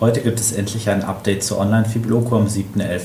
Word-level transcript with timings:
Heute 0.00 0.20
gibt 0.20 0.38
es 0.38 0.52
endlich 0.52 0.88
ein 0.90 1.02
Update 1.02 1.42
zur 1.42 1.58
Online-Fibloco 1.58 2.36
am 2.36 2.46
7.11. 2.46 3.00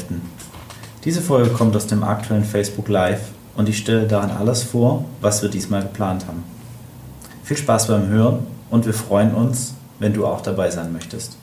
Diese 1.03 1.21
Folge 1.21 1.49
kommt 1.49 1.75
aus 1.75 1.87
dem 1.87 2.03
aktuellen 2.03 2.43
Facebook 2.43 2.87
Live 2.87 3.21
und 3.55 3.67
ich 3.67 3.79
stelle 3.79 4.07
daran 4.07 4.29
alles 4.29 4.61
vor, 4.61 5.03
was 5.19 5.41
wir 5.41 5.49
diesmal 5.49 5.81
geplant 5.81 6.27
haben. 6.27 6.43
Viel 7.43 7.57
Spaß 7.57 7.87
beim 7.87 8.09
Hören 8.09 8.45
und 8.69 8.85
wir 8.85 8.93
freuen 8.93 9.33
uns, 9.33 9.73
wenn 9.97 10.13
du 10.13 10.27
auch 10.27 10.41
dabei 10.41 10.69
sein 10.69 10.93
möchtest. 10.93 11.35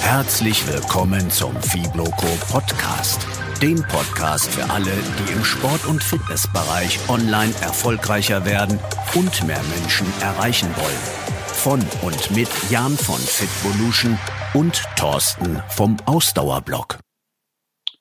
Herzlich 0.00 0.66
willkommen 0.66 1.28
zum 1.28 1.54
Fibloco 1.60 2.26
Podcast, 2.50 3.26
dem 3.60 3.82
Podcast 3.82 4.46
für 4.46 4.68
alle, 4.70 4.92
die 5.18 5.32
im 5.32 5.44
Sport- 5.44 5.86
und 5.86 6.02
Fitnessbereich 6.02 6.98
online 7.08 7.52
erfolgreicher 7.60 8.46
werden 8.46 8.78
und 9.14 9.46
mehr 9.46 9.60
Menschen 9.78 10.06
erreichen 10.22 10.68
wollen 10.76 11.33
von 11.64 11.80
und 12.02 12.30
mit 12.36 12.50
Jan 12.70 12.92
von 12.92 13.16
Fitvolution 13.16 14.18
und 14.52 14.84
Thorsten 14.98 15.62
vom 15.70 15.96
Ausdauerblock. 16.04 16.98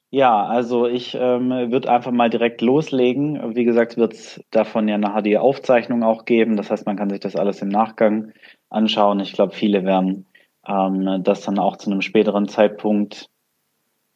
Ja, 0.09 0.45
also 0.45 0.85
ich 0.85 1.15
ähm, 1.15 1.49
würde 1.71 1.89
einfach 1.89 2.11
mal 2.11 2.29
direkt 2.29 2.59
loslegen. 2.59 3.55
Wie 3.55 3.63
gesagt, 3.63 3.95
wird 3.95 4.15
es 4.15 4.43
davon 4.51 4.89
ja 4.89 4.97
nachher 4.97 5.21
die 5.21 5.37
Aufzeichnung 5.37 6.03
auch 6.03 6.25
geben. 6.25 6.57
Das 6.57 6.71
heißt, 6.71 6.85
man 6.85 6.97
kann 6.97 7.09
sich 7.09 7.21
das 7.21 7.37
alles 7.37 7.61
im 7.61 7.69
Nachgang 7.69 8.33
anschauen. 8.69 9.21
Ich 9.21 9.31
glaube, 9.31 9.53
viele 9.53 9.85
werden 9.85 10.25
ähm, 10.67 11.23
das 11.23 11.39
dann 11.43 11.57
auch 11.57 11.77
zu 11.77 11.89
einem 11.89 12.01
späteren 12.01 12.49
Zeitpunkt 12.49 13.29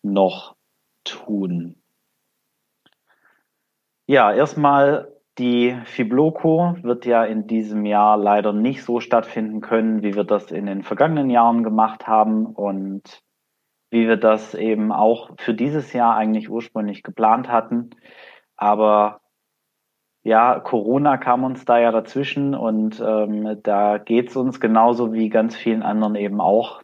noch 0.04 0.58
tun. 1.06 1.76
Ja, 4.08 4.34
erstmal 4.34 5.17
die 5.38 5.78
Fibloco 5.86 6.76
wird 6.82 7.06
ja 7.06 7.24
in 7.24 7.46
diesem 7.48 7.86
Jahr 7.86 8.18
leider 8.18 8.54
nicht 8.54 8.84
so 8.84 9.00
stattfinden 9.00 9.62
können, 9.62 10.02
wie 10.02 10.16
wir 10.16 10.24
das 10.24 10.52
in 10.52 10.66
den 10.66 10.82
vergangenen 10.84 11.30
Jahren 11.30 11.64
gemacht 11.64 12.08
haben 12.08 12.48
und 12.48 13.22
wie 13.92 14.08
wir 14.08 14.18
das 14.18 14.56
eben 14.56 14.92
auch 14.92 15.32
für 15.38 15.54
dieses 15.54 15.94
Jahr 15.94 16.16
eigentlich 16.16 16.50
ursprünglich 16.50 17.04
geplant 17.04 17.50
hatten. 17.50 17.92
Aber 18.56 19.22
ja, 20.24 20.60
Corona 20.60 21.18
kam 21.18 21.44
uns 21.44 21.66
da 21.66 21.80
ja 21.80 21.92
dazwischen 21.92 22.56
und 22.56 23.00
ähm, 23.00 23.60
da 23.64 23.98
geht's 24.00 24.36
uns 24.36 24.60
genauso 24.60 25.14
wie 25.14 25.30
ganz 25.30 25.56
vielen 25.56 25.84
anderen 25.84 26.16
eben 26.16 26.42
auch. 26.42 26.82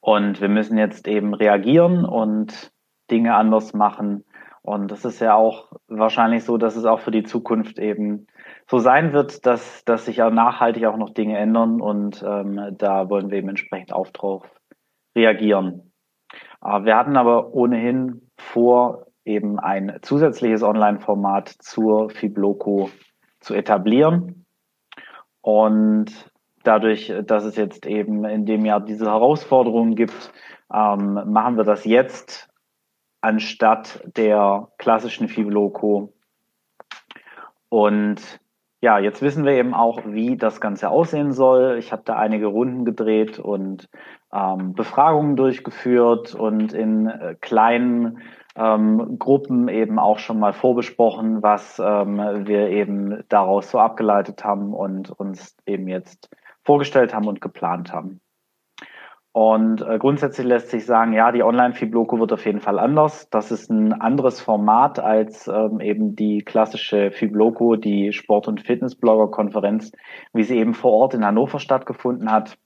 Und 0.00 0.40
wir 0.40 0.48
müssen 0.48 0.78
jetzt 0.78 1.06
eben 1.06 1.34
reagieren 1.34 2.06
und 2.06 2.72
Dinge 3.10 3.34
anders 3.34 3.74
machen 3.74 4.24
und 4.62 4.90
das 4.90 5.04
ist 5.04 5.20
ja 5.20 5.34
auch 5.34 5.72
wahrscheinlich 5.88 6.44
so, 6.44 6.58
dass 6.58 6.76
es 6.76 6.84
auch 6.84 7.00
für 7.00 7.10
die 7.10 7.22
Zukunft 7.22 7.78
eben 7.78 8.26
so 8.68 8.78
sein 8.78 9.12
wird, 9.12 9.46
dass, 9.46 9.84
dass 9.84 10.04
sich 10.04 10.22
auch 10.22 10.30
nachhaltig 10.30 10.84
auch 10.86 10.96
noch 10.96 11.10
Dinge 11.10 11.38
ändern 11.38 11.80
und 11.80 12.22
ähm, 12.22 12.76
da 12.76 13.08
wollen 13.08 13.30
wir 13.30 13.38
eben 13.38 13.48
entsprechend 13.48 13.92
auch 13.92 14.08
drauf 14.08 14.44
reagieren. 15.16 15.92
Äh, 16.62 16.84
wir 16.84 16.96
hatten 16.96 17.16
aber 17.16 17.54
ohnehin 17.54 18.28
vor, 18.36 19.06
eben 19.24 19.58
ein 19.58 19.98
zusätzliches 20.02 20.62
Online-Format 20.62 21.48
zur 21.48 22.10
Fibloco 22.10 22.90
zu 23.38 23.54
etablieren. 23.54 24.46
Und 25.40 26.30
dadurch, 26.64 27.12
dass 27.24 27.44
es 27.44 27.56
jetzt 27.56 27.86
eben 27.86 28.24
in 28.24 28.44
dem 28.44 28.64
Jahr 28.64 28.80
diese 28.80 29.06
Herausforderungen 29.06 29.94
gibt, 29.94 30.32
ähm, 30.72 31.20
machen 31.26 31.56
wir 31.56 31.64
das 31.64 31.84
jetzt 31.84 32.49
anstatt 33.20 34.02
der 34.16 34.68
klassischen 34.78 35.28
Fibloco. 35.28 36.12
Und 37.68 38.40
ja, 38.82 38.98
jetzt 38.98 39.20
wissen 39.20 39.44
wir 39.44 39.52
eben 39.52 39.74
auch, 39.74 40.00
wie 40.06 40.36
das 40.36 40.60
Ganze 40.60 40.88
aussehen 40.88 41.32
soll. 41.32 41.76
Ich 41.78 41.92
habe 41.92 42.02
da 42.04 42.16
einige 42.16 42.46
Runden 42.46 42.84
gedreht 42.84 43.38
und 43.38 43.88
ähm, 44.32 44.72
Befragungen 44.72 45.36
durchgeführt 45.36 46.34
und 46.34 46.72
in 46.72 47.06
äh, 47.06 47.36
kleinen 47.40 48.22
ähm, 48.56 49.18
Gruppen 49.18 49.68
eben 49.68 49.98
auch 49.98 50.18
schon 50.18 50.38
mal 50.38 50.54
vorbesprochen, 50.54 51.42
was 51.42 51.78
ähm, 51.78 52.46
wir 52.46 52.70
eben 52.70 53.22
daraus 53.28 53.70
so 53.70 53.78
abgeleitet 53.78 54.44
haben 54.44 54.72
und 54.72 55.10
uns 55.10 55.56
eben 55.66 55.86
jetzt 55.86 56.30
vorgestellt 56.64 57.14
haben 57.14 57.28
und 57.28 57.40
geplant 57.40 57.92
haben. 57.92 58.20
Und 59.32 59.80
äh, 59.82 59.98
grundsätzlich 59.98 60.46
lässt 60.46 60.70
sich 60.70 60.84
sagen, 60.84 61.12
ja, 61.12 61.30
die 61.30 61.44
Online-Fibloco 61.44 62.18
wird 62.18 62.32
auf 62.32 62.44
jeden 62.44 62.60
Fall 62.60 62.80
anders. 62.80 63.30
Das 63.30 63.52
ist 63.52 63.70
ein 63.70 63.92
anderes 63.92 64.40
Format 64.40 64.98
als 64.98 65.46
ähm, 65.46 65.78
eben 65.80 66.16
die 66.16 66.42
klassische 66.42 67.12
Fibloco, 67.12 67.76
die 67.76 68.12
Sport- 68.12 68.48
und 68.48 68.62
Fitnessblogger-Konferenz, 68.62 69.92
wie 70.32 70.42
sie 70.42 70.58
eben 70.58 70.74
vor 70.74 70.92
Ort 70.92 71.14
in 71.14 71.24
Hannover 71.24 71.60
stattgefunden 71.60 72.32
hat. 72.32 72.58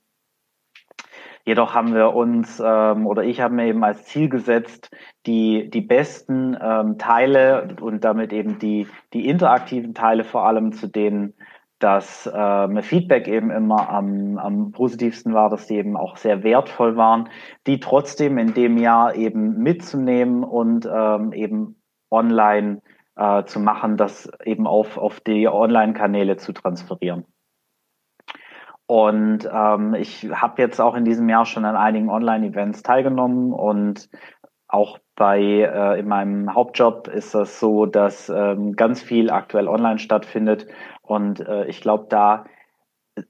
Jedoch 1.47 1.75
haben 1.75 1.93
wir 1.93 2.15
uns 2.15 2.59
ähm, 2.65 3.05
oder 3.05 3.23
ich 3.23 3.39
habe 3.39 3.53
mir 3.53 3.67
eben 3.67 3.83
als 3.83 4.05
Ziel 4.05 4.29
gesetzt, 4.29 4.89
die 5.27 5.69
die 5.69 5.81
besten 5.81 6.57
ähm, 6.59 6.97
Teile 6.97 7.75
und 7.79 8.03
damit 8.03 8.33
eben 8.33 8.57
die 8.57 8.87
die 9.13 9.29
interaktiven 9.29 9.93
Teile 9.93 10.23
vor 10.23 10.47
allem, 10.47 10.71
zu 10.71 10.87
denen 10.87 11.34
dass 11.79 12.29
ähm, 12.33 12.81
Feedback 12.81 13.27
eben 13.27 13.51
immer 13.51 13.89
am, 13.89 14.37
am 14.37 14.71
positivsten 14.71 15.33
war, 15.33 15.49
dass 15.49 15.67
die 15.67 15.75
eben 15.75 15.97
auch 15.97 16.17
sehr 16.17 16.43
wertvoll 16.43 16.95
waren, 16.95 17.29
die 17.67 17.79
trotzdem 17.79 18.37
in 18.37 18.53
dem 18.53 18.77
Jahr 18.77 19.15
eben 19.15 19.57
mitzunehmen 19.57 20.43
und 20.43 20.87
ähm, 20.91 21.33
eben 21.33 21.81
online 22.09 22.81
äh, 23.15 23.43
zu 23.43 23.59
machen, 23.59 23.97
das 23.97 24.31
eben 24.43 24.67
auf, 24.67 24.97
auf 24.97 25.19
die 25.19 25.47
Online-Kanäle 25.47 26.37
zu 26.37 26.53
transferieren. 26.53 27.25
Und 28.87 29.49
ähm, 29.51 29.95
ich 29.95 30.29
habe 30.31 30.61
jetzt 30.61 30.79
auch 30.79 30.95
in 30.95 31.05
diesem 31.05 31.27
Jahr 31.27 31.45
schon 31.45 31.65
an 31.65 31.75
einigen 31.75 32.09
Online-Events 32.09 32.83
teilgenommen 32.83 33.51
und 33.51 34.09
auch 34.67 34.99
bei 35.15 35.39
äh, 35.39 35.99
in 35.99 36.07
meinem 36.07 36.53
Hauptjob 36.53 37.07
ist 37.07 37.33
das 37.33 37.59
so, 37.59 37.85
dass 37.85 38.29
ähm, 38.29 38.75
ganz 38.75 39.01
viel 39.01 39.31
aktuell 39.31 39.67
online 39.67 39.99
stattfindet 39.99 40.67
und 41.07 41.39
äh, 41.39 41.65
ich 41.67 41.81
glaube, 41.81 42.07
da 42.09 42.45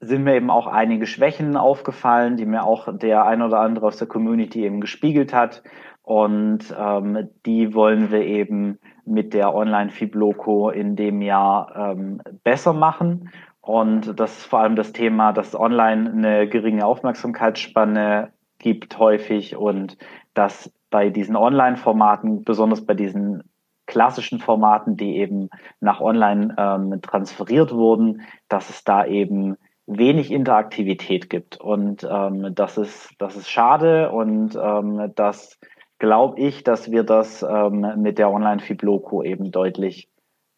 sind 0.00 0.24
mir 0.24 0.34
eben 0.34 0.50
auch 0.50 0.66
einige 0.66 1.06
Schwächen 1.06 1.56
aufgefallen, 1.56 2.36
die 2.36 2.46
mir 2.46 2.64
auch 2.64 2.88
der 2.96 3.24
ein 3.24 3.42
oder 3.42 3.60
andere 3.60 3.86
aus 3.86 3.98
der 3.98 4.08
Community 4.08 4.64
eben 4.64 4.80
gespiegelt 4.80 5.32
hat. 5.32 5.62
Und 6.02 6.74
ähm, 6.78 7.28
die 7.44 7.74
wollen 7.74 8.10
wir 8.10 8.22
eben 8.22 8.78
mit 9.04 9.34
der 9.34 9.54
Online-Fibloco 9.54 10.70
in 10.70 10.96
dem 10.96 11.20
Jahr 11.22 11.74
ähm, 11.76 12.20
besser 12.42 12.72
machen. 12.72 13.30
Und 13.60 14.18
das 14.18 14.38
ist 14.38 14.46
vor 14.46 14.60
allem 14.60 14.76
das 14.76 14.92
Thema, 14.92 15.32
dass 15.32 15.58
online 15.58 16.10
eine 16.10 16.48
geringe 16.48 16.84
Aufmerksamkeitsspanne 16.84 18.32
gibt 18.58 18.98
häufig 18.98 19.56
und 19.56 19.98
dass 20.34 20.72
bei 20.90 21.10
diesen 21.10 21.36
Online-Formaten, 21.36 22.44
besonders 22.44 22.86
bei 22.86 22.94
diesen 22.94 23.42
klassischen 23.86 24.40
Formaten, 24.40 24.96
die 24.96 25.16
eben 25.16 25.48
nach 25.80 26.00
online 26.00 26.54
ähm, 26.58 27.00
transferiert 27.02 27.72
wurden, 27.72 28.22
dass 28.48 28.70
es 28.70 28.84
da 28.84 29.06
eben 29.06 29.56
wenig 29.86 30.32
Interaktivität 30.32 31.30
gibt. 31.30 31.60
Und 31.60 32.06
ähm, 32.10 32.54
das, 32.54 32.76
ist, 32.76 33.14
das 33.18 33.36
ist 33.36 33.48
schade 33.48 34.10
und 34.10 34.56
ähm, 34.60 35.12
das 35.14 35.58
glaube 35.98 36.40
ich, 36.40 36.64
dass 36.64 36.90
wir 36.90 37.04
das 37.04 37.42
ähm, 37.42 37.86
mit 37.98 38.18
der 38.18 38.30
Online-Fibloco 38.30 39.22
eben 39.22 39.50
deutlich 39.50 40.08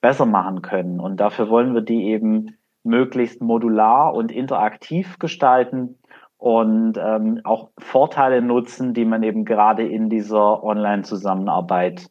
besser 0.00 0.26
machen 0.26 0.62
können. 0.62 1.00
Und 1.00 1.18
dafür 1.18 1.48
wollen 1.48 1.74
wir 1.74 1.82
die 1.82 2.04
eben 2.06 2.56
möglichst 2.82 3.42
modular 3.42 4.14
und 4.14 4.32
interaktiv 4.32 5.18
gestalten 5.18 5.98
und 6.38 6.96
ähm, 6.96 7.40
auch 7.44 7.70
Vorteile 7.78 8.40
nutzen, 8.40 8.94
die 8.94 9.04
man 9.04 9.22
eben 9.22 9.44
gerade 9.44 9.86
in 9.86 10.08
dieser 10.08 10.62
Online-Zusammenarbeit 10.62 12.08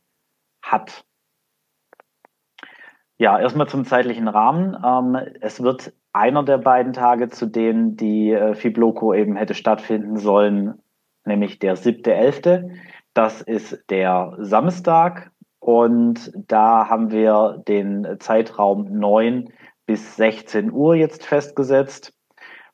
hat. 0.62 1.06
Ja, 3.20 3.40
erstmal 3.40 3.68
zum 3.68 3.84
zeitlichen 3.84 4.28
Rahmen. 4.28 4.78
Ähm, 4.86 5.18
es 5.42 5.62
wird 5.64 5.92
einer 6.14 6.44
der 6.44 6.60
beiden 6.60 6.94
Tage, 6.94 7.30
zu 7.30 7.48
denen 7.48 7.98
die 7.98 8.32
äh, 8.32 8.54
Fibloco 8.54 9.14
eben 9.14 9.36
hätte 9.36 9.56
stattfinden 9.56 10.18
sollen, 10.18 10.76
nämlich 11.26 11.58
der 11.58 11.76
siebte, 11.76 12.14
elfte. 12.14 12.70
Das 13.16 13.42
ist 13.42 13.84
der 13.90 14.36
Samstag 14.38 15.32
und 15.60 16.32
da 16.36 16.90
haben 16.90 17.12
wir 17.12 17.64
den 17.68 18.18
Zeitraum 18.20 19.00
neun 19.00 19.50
bis 19.88 20.16
16 20.16 20.72
Uhr 20.72 20.94
jetzt 20.94 21.26
festgesetzt. 21.26 22.14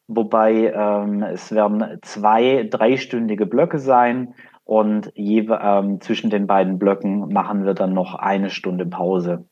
Wobei 0.07 0.73
ähm, 0.73 1.23
es 1.23 1.53
werden 1.53 1.99
zwei 2.01 2.67
dreistündige 2.69 3.45
Blöcke 3.45 3.79
sein 3.79 4.35
und 4.65 5.09
je, 5.15 5.47
ähm, 5.49 6.01
zwischen 6.01 6.29
den 6.29 6.47
beiden 6.47 6.79
Blöcken 6.79 7.31
machen 7.31 7.63
wir 7.63 7.73
dann 7.73 7.93
noch 7.93 8.15
eine 8.15 8.49
Stunde 8.49 8.85
Pause. 8.85 9.45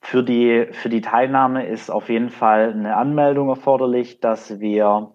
Für 0.00 0.22
die, 0.22 0.68
für 0.72 0.88
die 0.88 1.02
Teilnahme 1.02 1.66
ist 1.66 1.90
auf 1.90 2.08
jeden 2.08 2.30
Fall 2.30 2.72
eine 2.72 2.96
Anmeldung 2.96 3.48
erforderlich, 3.48 4.20
dass 4.20 4.58
wir 4.58 5.14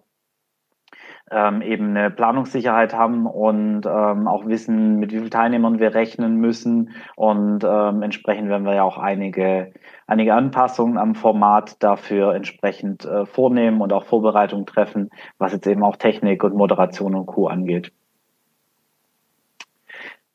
ähm, 1.30 1.60
eben 1.60 1.96
eine 1.96 2.10
Planungssicherheit 2.10 2.94
haben 2.94 3.26
und 3.26 3.84
ähm, 3.84 4.28
auch 4.28 4.46
wissen, 4.46 4.96
mit 4.96 5.10
wie 5.12 5.18
vielen 5.18 5.30
Teilnehmern 5.30 5.80
wir 5.80 5.94
rechnen 5.94 6.36
müssen. 6.36 6.90
Und 7.16 7.64
ähm, 7.64 8.02
entsprechend 8.02 8.48
werden 8.48 8.64
wir 8.64 8.74
ja 8.74 8.84
auch 8.84 8.98
einige, 8.98 9.72
einige 10.06 10.34
Anpassungen 10.34 10.98
am 10.98 11.14
Format 11.14 11.82
dafür 11.82 12.34
entsprechend 12.34 13.04
äh, 13.04 13.26
vornehmen 13.26 13.80
und 13.80 13.92
auch 13.92 14.04
Vorbereitungen 14.04 14.66
treffen, 14.66 15.10
was 15.38 15.52
jetzt 15.52 15.66
eben 15.66 15.82
auch 15.82 15.96
Technik 15.96 16.44
und 16.44 16.54
Moderation 16.54 17.14
und 17.14 17.26
Co. 17.26 17.48
angeht. 17.48 17.92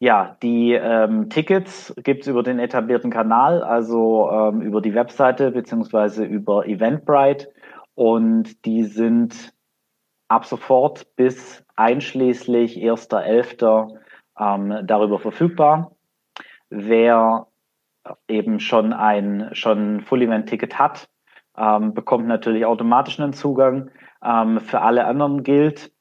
Ja, 0.02 0.36
die 0.42 0.74
ähm, 0.74 1.30
Tickets 1.30 1.94
gibt's 2.04 2.26
über 2.26 2.42
den 2.42 2.58
etablierten 2.58 3.12
Kanal, 3.12 3.62
also 3.62 4.32
ähm, 4.32 4.62
über 4.64 4.82
die 4.82 4.96
Webseite 4.96 5.52
beziehungsweise 5.52 6.26
über 6.26 6.66
Eventbrite. 6.66 7.54
Und 7.94 8.66
die 8.66 8.86
sind 8.86 9.54
ab 10.28 10.46
sofort 10.46 11.16
bis 11.18 11.64
einschließlich 11.76 12.78
1.11. 12.78 13.96
Ähm, 14.40 14.88
darüber 14.88 15.20
verfügbar. 15.20 15.96
Wer 16.72 17.46
eben 18.28 18.60
schon 18.60 18.94
ein 18.94 19.52
schon 19.54 20.02
Full 20.02 20.24
Event 20.24 20.50
Ticket 20.50 20.80
hat, 20.80 21.10
ähm, 21.56 21.94
bekommt 21.94 22.26
natürlich 22.26 22.66
automatisch 22.66 23.20
einen 23.20 23.34
Zugang. 23.34 23.92
Ähm, 24.26 24.62
für 24.62 24.82
alle 24.82 25.06
anderen 25.06 25.44
gilt. 25.44 25.92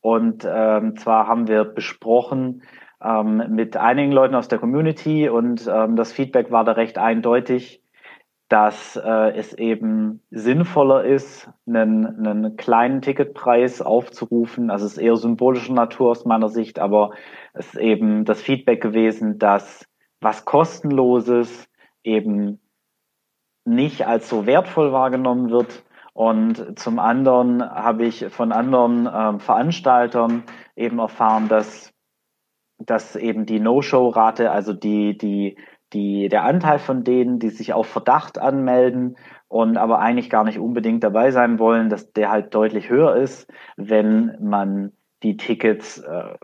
Und 0.00 0.44
ähm, 0.50 0.96
zwar 0.96 1.28
haben 1.28 1.46
wir 1.46 1.64
besprochen 1.64 2.62
ähm, 3.04 3.44
mit 3.50 3.76
einigen 3.76 4.12
Leuten 4.12 4.34
aus 4.34 4.48
der 4.48 4.58
Community 4.58 5.28
und 5.28 5.68
ähm, 5.72 5.96
das 5.96 6.12
Feedback 6.12 6.50
war 6.50 6.64
da 6.64 6.72
recht 6.72 6.98
eindeutig 6.98 7.84
dass 8.48 8.96
äh, 8.96 9.30
es 9.36 9.54
eben 9.54 10.20
sinnvoller 10.30 11.04
ist, 11.04 11.50
einen, 11.66 12.26
einen 12.26 12.56
kleinen 12.56 13.00
Ticketpreis 13.00 13.80
aufzurufen. 13.80 14.70
Also 14.70 14.86
es 14.86 14.92
ist 14.92 14.98
eher 14.98 15.16
symbolischer 15.16 15.72
Natur 15.72 16.10
aus 16.10 16.24
meiner 16.24 16.48
Sicht, 16.48 16.78
aber 16.78 17.12
es 17.54 17.68
ist 17.68 17.76
eben 17.76 18.24
das 18.24 18.42
Feedback 18.42 18.82
gewesen, 18.82 19.38
dass 19.38 19.88
was 20.20 20.44
kostenloses 20.44 21.68
eben 22.02 22.60
nicht 23.64 24.06
als 24.06 24.28
so 24.28 24.46
wertvoll 24.46 24.92
wahrgenommen 24.92 25.50
wird. 25.50 25.82
Und 26.12 26.78
zum 26.78 26.98
anderen 26.98 27.62
habe 27.62 28.04
ich 28.04 28.26
von 28.28 28.52
anderen 28.52 29.06
äh, 29.06 29.38
Veranstaltern 29.38 30.44
eben 30.76 30.98
erfahren, 30.98 31.48
dass, 31.48 31.93
dass 32.78 33.16
eben 33.16 33.46
die 33.46 33.60
No-Show-Rate, 33.60 34.50
also 34.50 34.72
die, 34.72 35.16
die 35.16 35.56
die, 35.94 36.28
der 36.28 36.44
Anteil 36.44 36.78
von 36.78 37.04
denen, 37.04 37.38
die 37.38 37.50
sich 37.50 37.72
auf 37.72 37.86
Verdacht 37.86 38.38
anmelden 38.38 39.16
und 39.48 39.76
aber 39.76 40.00
eigentlich 40.00 40.28
gar 40.28 40.44
nicht 40.44 40.58
unbedingt 40.58 41.04
dabei 41.04 41.30
sein 41.30 41.58
wollen, 41.58 41.88
dass 41.88 42.12
der 42.12 42.30
halt 42.30 42.54
deutlich 42.54 42.90
höher 42.90 43.16
ist, 43.16 43.50
wenn 43.76 44.36
man 44.40 44.92
die 45.22 45.36
Tickets 45.36 45.98
äh, 45.98 46.36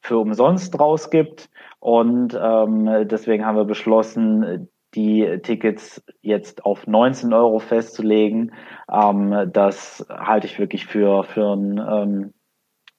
für 0.00 0.18
umsonst 0.18 0.80
rausgibt. 0.80 1.50
Und 1.78 2.38
ähm, 2.40 3.06
deswegen 3.08 3.44
haben 3.44 3.56
wir 3.56 3.66
beschlossen, 3.66 4.70
die 4.94 5.40
Tickets 5.42 6.02
jetzt 6.22 6.64
auf 6.64 6.86
19 6.86 7.32
Euro 7.34 7.58
festzulegen. 7.58 8.54
Ähm, 8.90 9.50
das 9.52 10.06
halte 10.08 10.46
ich 10.46 10.58
wirklich 10.58 10.86
für, 10.86 11.22
für 11.24 11.52
ein 11.52 11.78
ähm, 11.78 12.34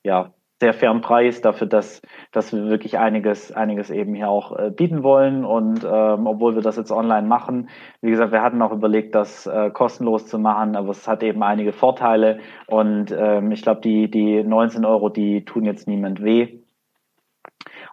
ja, 0.03 0.33
sehr 0.59 0.73
fairen 0.73 1.01
Preis 1.01 1.41
dafür, 1.41 1.67
dass, 1.67 2.01
dass 2.31 2.51
wir 2.51 2.65
wirklich 2.65 2.97
einiges, 2.97 3.51
einiges 3.51 3.91
eben 3.91 4.15
hier 4.15 4.29
auch 4.29 4.57
äh, 4.57 4.71
bieten 4.71 5.03
wollen. 5.03 5.45
Und 5.45 5.83
ähm, 5.83 6.25
obwohl 6.25 6.55
wir 6.55 6.63
das 6.63 6.77
jetzt 6.77 6.91
online 6.91 7.27
machen, 7.27 7.69
wie 8.01 8.09
gesagt, 8.09 8.31
wir 8.31 8.41
hatten 8.41 8.61
auch 8.61 8.71
überlegt, 8.71 9.13
das 9.13 9.45
äh, 9.45 9.69
kostenlos 9.69 10.25
zu 10.27 10.39
machen, 10.39 10.75
aber 10.75 10.89
es 10.89 11.07
hat 11.07 11.21
eben 11.21 11.43
einige 11.43 11.73
Vorteile. 11.73 12.39
Und 12.65 13.15
ähm, 13.15 13.51
ich 13.51 13.61
glaube, 13.61 13.81
die, 13.81 14.09
die 14.09 14.43
19 14.43 14.83
Euro, 14.83 15.09
die 15.09 15.45
tun 15.45 15.63
jetzt 15.63 15.87
niemand 15.87 16.23
weh. 16.23 16.59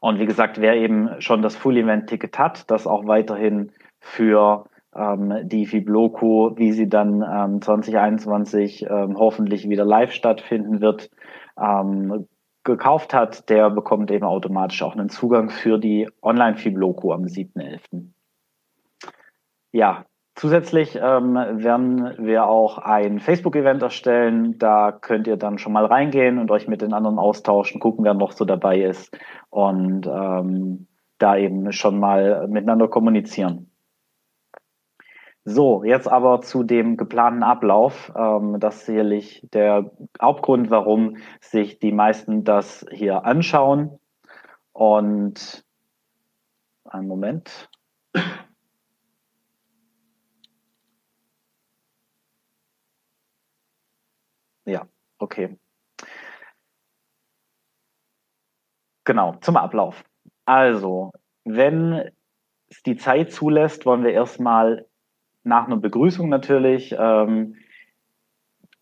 Und 0.00 0.18
wie 0.18 0.26
gesagt, 0.26 0.60
wer 0.60 0.74
eben 0.74 1.20
schon 1.20 1.42
das 1.42 1.56
Full-Event-Ticket 1.56 2.38
hat, 2.38 2.70
das 2.70 2.86
auch 2.86 3.06
weiterhin 3.06 3.72
für 4.00 4.66
ähm, 4.94 5.48
die 5.48 5.66
Fibloco, 5.66 6.54
wie 6.56 6.72
sie 6.72 6.88
dann 6.88 7.22
ähm, 7.22 7.60
2021 7.60 8.86
ähm, 8.88 9.16
hoffentlich 9.18 9.68
wieder 9.68 9.84
live 9.84 10.12
stattfinden 10.12 10.80
wird, 10.80 11.10
ähm, 11.58 12.26
gekauft 12.64 13.14
hat, 13.14 13.48
der 13.50 13.70
bekommt 13.70 14.10
eben 14.10 14.24
automatisch 14.24 14.82
auch 14.82 14.96
einen 14.96 15.10
Zugang 15.10 15.50
für 15.50 15.78
die 15.78 16.08
Online-Fibloco 16.22 17.12
am 17.12 17.24
7.11. 17.24 18.08
Ja, 19.72 20.06
zusätzlich 20.34 20.96
ähm, 20.96 21.34
werden 21.34 22.14
wir 22.18 22.46
auch 22.46 22.78
ein 22.78 23.20
Facebook-Event 23.20 23.82
erstellen. 23.82 24.58
Da 24.58 24.92
könnt 24.92 25.26
ihr 25.26 25.36
dann 25.36 25.58
schon 25.58 25.72
mal 25.72 25.84
reingehen 25.84 26.38
und 26.38 26.50
euch 26.50 26.68
mit 26.68 26.80
den 26.80 26.92
anderen 26.92 27.18
austauschen, 27.18 27.80
gucken, 27.80 28.04
wer 28.04 28.14
noch 28.14 28.32
so 28.32 28.44
dabei 28.44 28.80
ist 28.80 29.16
und 29.50 30.06
ähm, 30.06 30.86
da 31.18 31.36
eben 31.36 31.72
schon 31.72 31.98
mal 31.98 32.48
miteinander 32.48 32.88
kommunizieren. 32.88 33.73
So, 35.46 35.84
jetzt 35.84 36.08
aber 36.08 36.40
zu 36.40 36.62
dem 36.62 36.96
geplanten 36.96 37.42
Ablauf. 37.42 38.10
Ähm, 38.16 38.60
das 38.60 38.76
ist 38.76 38.86
sicherlich 38.86 39.46
der 39.52 39.90
Hauptgrund, 40.20 40.70
warum 40.70 41.18
sich 41.40 41.78
die 41.78 41.92
meisten 41.92 42.44
das 42.44 42.86
hier 42.90 43.24
anschauen. 43.26 43.98
Und 44.72 45.64
einen 46.84 47.08
Moment. 47.08 47.68
Ja, 54.66 54.86
okay. 55.18 55.58
Genau, 59.04 59.34
zum 59.42 59.56
Ablauf. 59.58 60.02
Also, 60.46 61.12
wenn 61.44 62.10
es 62.68 62.82
die 62.82 62.96
Zeit 62.96 63.32
zulässt, 63.32 63.84
wollen 63.84 64.04
wir 64.04 64.12
erstmal 64.12 64.86
nach 65.44 65.66
einer 65.66 65.76
Begrüßung 65.76 66.28
natürlich 66.28 66.94
ähm, 66.98 67.56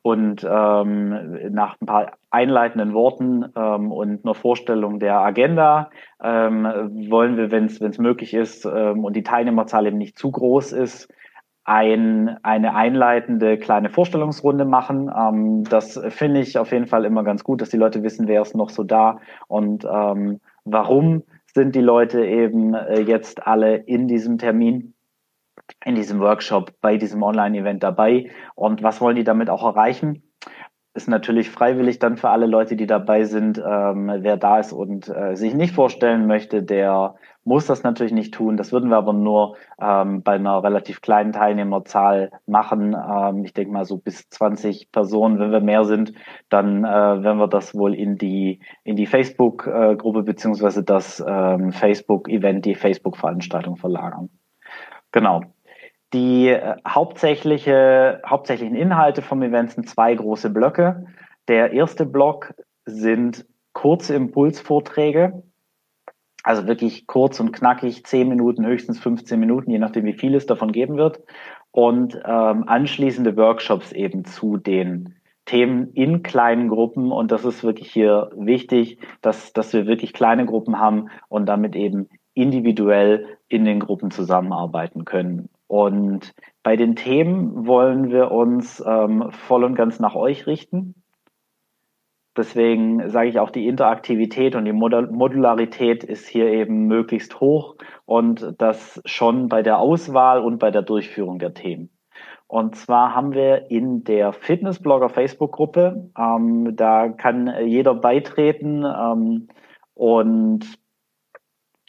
und 0.03 0.45
ähm, 0.49 1.53
nach 1.53 1.77
ein 1.81 1.87
paar 1.87 2.13
einleitenden 2.31 2.93
Worten 2.93 3.45
ähm, 3.55 3.93
und 3.93 4.25
einer 4.25 4.35
Vorstellung 4.35 4.99
der 4.99 5.19
Agenda 5.19 5.91
ähm, 6.23 6.65
wollen 7.09 7.37
wir, 7.37 7.53
wenn 7.53 7.67
es 7.67 7.99
möglich 7.99 8.35
ist 8.35 8.65
ähm, 8.65 9.05
und 9.05 9.15
die 9.15 9.23
Teilnehmerzahl 9.23 9.87
eben 9.87 9.99
nicht 9.99 10.19
zu 10.19 10.33
groß 10.33 10.73
ist, 10.73 11.13
ein, 11.65 12.37
eine 12.43 12.75
einleitende 12.75 13.57
kleine 13.59 13.91
Vorstellungsrunde 13.91 14.65
machen. 14.65 15.11
Ähm, 15.17 15.65
das 15.65 16.01
finde 16.09 16.41
ich 16.41 16.59
auf 16.59 16.73
jeden 16.73 16.87
Fall 16.87 17.05
immer 17.05 17.23
ganz 17.23 17.45
gut, 17.45 17.61
dass 17.61 17.71
die 17.71 17.77
Leute 17.77 18.03
wissen, 18.03 18.27
wer 18.27 18.43
ist 18.43 18.57
noch 18.57 18.71
so 18.71 18.83
da 18.83 19.21
und 19.47 19.85
ähm, 19.85 20.41
warum 20.65 21.23
sind 21.55 21.75
die 21.77 21.81
Leute 21.81 22.25
eben 22.25 22.75
äh, 22.75 23.01
jetzt 23.03 23.47
alle 23.47 23.77
in 23.77 24.09
diesem 24.09 24.39
Termin 24.39 24.95
in 25.85 25.95
diesem 25.95 26.21
Workshop, 26.21 26.73
bei 26.81 26.97
diesem 26.97 27.23
Online-Event 27.23 27.83
dabei. 27.83 28.31
Und 28.55 28.83
was 28.83 29.01
wollen 29.01 29.17
die 29.17 29.25
damit 29.25 29.51
auch 29.51 29.65
erreichen? 29.65 30.23
Ist 30.95 31.09
natürlich 31.09 31.51
freiwillig 31.51 31.99
dann 31.99 32.19
für 32.19 32.29
alle 32.29 32.47
Leute, 32.47 32.77
die 32.77 32.87
dabei 32.87 33.25
sind. 33.25 33.59
Ähm, 33.59 34.13
wer 34.19 34.37
da 34.37 34.59
ist 34.59 34.73
und 34.73 35.09
äh, 35.09 35.35
sich 35.37 35.55
nicht 35.55 35.75
vorstellen 35.75 36.27
möchte, 36.27 36.63
der 36.63 37.15
muss 37.45 37.67
das 37.67 37.83
natürlich 37.83 38.13
nicht 38.13 38.35
tun. 38.35 38.57
Das 38.57 38.73
würden 38.73 38.91
wir 38.91 38.99
aber 38.99 39.15
nur 39.15 39.57
ähm, 39.81 40.23
bei 40.23 40.35
einer 40.35 40.63
relativ 40.63 41.01
kleinen 41.01 41.33
Teilnehmerzahl 41.33 42.31
machen. 42.47 42.95
Ähm, 42.95 43.45
ich 43.45 43.55
denke 43.55 43.73
mal 43.73 43.85
so 43.85 43.97
bis 43.97 44.29
20 44.29 44.93
Personen. 44.93 45.39
Wenn 45.39 45.51
wir 45.51 45.61
mehr 45.61 45.85
sind, 45.85 46.13
dann 46.51 46.85
äh, 46.85 46.89
werden 46.89 47.39
wir 47.39 47.49
das 47.49 47.75
wohl 47.75 47.95
in 47.95 48.17
die 48.17 48.61
in 48.85 48.97
die 48.97 49.07
Facebook-Gruppe 49.07 50.21
äh, 50.21 50.23
beziehungsweise 50.23 50.85
das 50.85 51.25
ähm, 51.27 51.73
Facebook-Event, 51.73 52.67
die 52.67 52.75
Facebook-Veranstaltung 52.75 53.77
verlagern. 53.77 54.29
Genau. 55.13 55.43
Die 56.13 56.49
äh, 56.49 56.77
hauptsächliche, 56.87 58.21
hauptsächlichen 58.27 58.77
Inhalte 58.77 59.23
vom 59.23 59.43
Event 59.43 59.71
sind 59.71 59.89
zwei 59.89 60.15
große 60.15 60.51
Blöcke. 60.51 61.07
Der 61.49 61.73
erste 61.73 62.05
Block 62.05 62.55
sind 62.85 63.47
kurze 63.73 64.15
Impulsvorträge, 64.15 65.43
also 66.43 66.67
wirklich 66.67 67.07
kurz 67.07 67.41
und 67.41 67.53
knackig, 67.53 68.05
10 68.05 68.29
Minuten, 68.29 68.67
höchstens 68.67 68.99
15 68.99 69.39
Minuten, 69.39 69.71
je 69.71 69.79
nachdem, 69.79 70.05
wie 70.05 70.13
viel 70.13 70.35
es 70.35 70.47
davon 70.47 70.73
geben 70.73 70.97
wird. 70.97 71.21
Und 71.71 72.17
ähm, 72.27 72.65
anschließende 72.69 73.37
Workshops 73.37 73.93
eben 73.93 74.25
zu 74.25 74.59
den 74.59 75.17
Themen 75.47 75.93
in 75.95 76.23
kleinen 76.23 76.69
Gruppen. 76.69 77.11
Und 77.11 77.33
das 77.33 77.45
ist 77.45 77.65
wirklich 77.65 77.91
hier 77.91 78.31
wichtig, 78.37 78.99
dass, 79.23 79.53
dass 79.53 79.73
wir 79.73 79.87
wirklich 79.87 80.13
kleine 80.13 80.45
Gruppen 80.45 80.79
haben 80.79 81.09
und 81.29 81.47
damit 81.47 81.75
eben 81.75 82.09
individuell 82.35 83.39
in 83.49 83.65
den 83.65 83.81
Gruppen 83.81 84.11
zusammenarbeiten 84.11 85.05
können. 85.05 85.49
Und 85.67 86.33
bei 86.63 86.77
den 86.77 86.97
Themen 86.97 87.67
wollen 87.67 88.11
wir 88.11 88.31
uns 88.31 88.83
ähm, 88.87 89.31
voll 89.31 89.65
und 89.65 89.75
ganz 89.75 90.01
nach 90.01 90.15
euch 90.15 90.47
richten. 90.47 90.95
Deswegen 92.37 93.11
sage 93.11 93.29
ich 93.29 93.39
auch, 93.39 93.51
die 93.51 93.67
Interaktivität 93.67 94.55
und 94.55 94.65
die 94.65 94.73
Modularität 94.73 96.03
ist 96.03 96.27
hier 96.27 96.47
eben 96.47 96.87
möglichst 96.87 97.41
hoch 97.41 97.77
und 98.07 98.55
das 98.57 99.03
schon 99.05 99.49
bei 99.49 99.63
der 99.63 99.79
Auswahl 99.79 100.41
und 100.41 100.59
bei 100.59 100.71
der 100.71 100.83
Durchführung 100.83 101.39
der 101.39 101.53
Themen. 101.53 101.91
Und 102.47 102.77
zwar 102.77 103.15
haben 103.15 103.33
wir 103.33 103.71
in 103.71 104.05
der 104.05 104.33
Fitnessblogger 104.33 105.09
Facebook-Gruppe, 105.09 106.11
ähm, 106.19 106.77
da 106.77 107.09
kann 107.09 107.51
jeder 107.65 107.95
beitreten 107.95 108.85
ähm, 108.85 109.49
und 109.95 110.82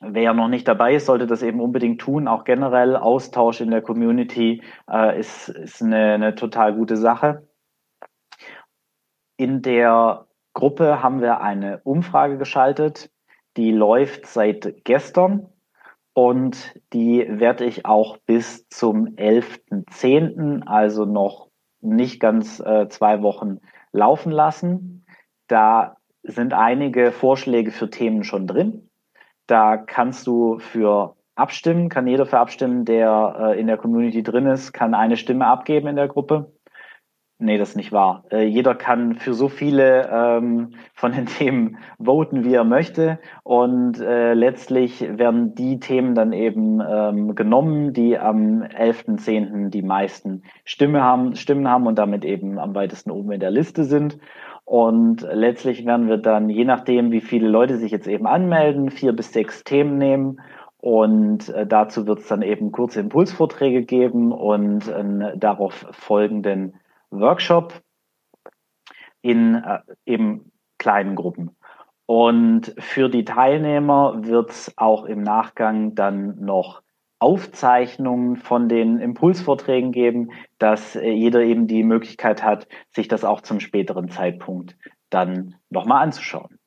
Wer 0.05 0.33
noch 0.33 0.47
nicht 0.49 0.67
dabei 0.67 0.95
ist, 0.95 1.05
sollte 1.05 1.27
das 1.27 1.43
eben 1.43 1.61
unbedingt 1.61 2.01
tun. 2.01 2.27
Auch 2.27 2.43
generell 2.43 2.95
Austausch 2.95 3.61
in 3.61 3.71
der 3.71 3.81
Community 3.81 4.61
äh, 4.89 5.19
ist, 5.19 5.49
ist 5.49 5.81
eine, 5.81 6.13
eine 6.13 6.35
total 6.35 6.73
gute 6.75 6.97
Sache. 6.97 7.47
In 9.37 9.61
der 9.61 10.27
Gruppe 10.53 11.01
haben 11.01 11.21
wir 11.21 11.41
eine 11.41 11.81
Umfrage 11.83 12.37
geschaltet, 12.37 13.11
die 13.57 13.71
läuft 13.71 14.25
seit 14.27 14.83
gestern 14.83 15.47
und 16.13 16.79
die 16.93 17.25
werde 17.27 17.65
ich 17.65 17.85
auch 17.85 18.17
bis 18.17 18.67
zum 18.69 19.07
11.10., 19.15 20.63
also 20.65 21.05
noch 21.05 21.49
nicht 21.81 22.19
ganz 22.19 22.59
äh, 22.59 22.87
zwei 22.89 23.21
Wochen 23.21 23.59
laufen 23.91 24.31
lassen. 24.31 25.05
Da 25.47 25.97
sind 26.23 26.53
einige 26.53 27.11
Vorschläge 27.11 27.71
für 27.71 27.89
Themen 27.89 28.23
schon 28.23 28.47
drin. 28.47 28.89
Da 29.47 29.77
kannst 29.77 30.27
du 30.27 30.59
für 30.59 31.15
abstimmen, 31.35 31.89
kann 31.89 32.07
jeder 32.07 32.25
für 32.25 32.39
abstimmen, 32.39 32.85
der 32.85 33.35
äh, 33.39 33.59
in 33.59 33.67
der 33.67 33.77
Community 33.77 34.23
drin 34.23 34.45
ist, 34.45 34.73
kann 34.73 34.93
eine 34.93 35.17
Stimme 35.17 35.47
abgeben 35.47 35.87
in 35.87 35.95
der 35.95 36.07
Gruppe. 36.07 36.53
Nee, 37.39 37.57
das 37.57 37.71
ist 37.71 37.75
nicht 37.75 37.91
wahr. 37.91 38.23
Äh, 38.31 38.43
jeder 38.43 38.73
kann 38.73 39.15
für 39.15 39.33
so 39.33 39.49
viele 39.49 40.07
ähm, 40.09 40.75
von 40.93 41.11
den 41.11 41.25
Themen 41.37 41.77
voten, 41.99 42.45
wie 42.45 42.53
er 42.53 42.63
möchte. 42.63 43.19
Und 43.43 43.99
äh, 43.99 44.33
letztlich 44.33 45.01
werden 45.01 45.53
die 45.53 45.79
Themen 45.79 46.15
dann 46.15 46.31
eben 46.31 46.79
ähm, 46.79 47.35
genommen, 47.35 47.91
die 47.91 48.17
am 48.17 48.61
11.10. 48.61 49.71
die 49.71 49.81
meisten 49.81 50.43
Stimme 50.63 51.03
haben, 51.03 51.35
Stimmen 51.35 51.67
haben 51.67 51.85
und 51.85 51.97
damit 51.97 52.23
eben 52.23 52.59
am 52.59 52.75
weitesten 52.75 53.11
oben 53.11 53.33
in 53.33 53.41
der 53.41 53.51
Liste 53.51 53.83
sind. 53.83 54.19
Und 54.65 55.21
letztlich 55.21 55.85
werden 55.85 56.07
wir 56.07 56.17
dann, 56.17 56.49
je 56.49 56.65
nachdem, 56.65 57.11
wie 57.11 57.21
viele 57.21 57.47
Leute 57.49 57.77
sich 57.77 57.91
jetzt 57.91 58.07
eben 58.07 58.25
anmelden, 58.25 58.91
vier 58.91 59.13
bis 59.13 59.33
sechs 59.33 59.63
Themen 59.63 59.97
nehmen. 59.97 60.41
Und 60.77 61.49
äh, 61.49 61.65
dazu 61.65 62.07
wird 62.07 62.19
es 62.19 62.27
dann 62.27 62.41
eben 62.41 62.71
kurze 62.71 62.99
Impulsvorträge 62.99 63.83
geben 63.83 64.31
und 64.31 64.91
einen 64.91 65.39
darauf 65.39 65.85
folgenden 65.91 66.75
Workshop 67.09 67.81
in 69.21 69.55
äh, 69.55 69.79
eben 70.05 70.51
kleinen 70.77 71.15
Gruppen. 71.15 71.55
Und 72.05 72.75
für 72.77 73.09
die 73.09 73.23
Teilnehmer 73.23 74.25
wird 74.25 74.49
es 74.49 74.77
auch 74.77 75.05
im 75.05 75.23
Nachgang 75.23 75.95
dann 75.95 76.39
noch 76.39 76.82
Aufzeichnungen 77.23 78.35
von 78.35 78.67
den 78.67 78.99
Impulsvorträgen 78.99 79.93
geben, 79.93 80.31
dass 80.59 80.97
äh, 80.97 81.09
jeder 81.09 81.41
eben 81.41 81.67
die 81.67 81.83
Möglichkeit 81.83 82.43
hat, 82.43 82.67
sich 82.89 83.07
das 83.07 83.23
auch 83.23 83.39
zum 83.39 83.61
späteren 83.61 84.09
Zeitpunkt 84.09 84.75
dann 85.09 85.55
nochmal 85.69 86.03
anzuschauen. 86.03 86.59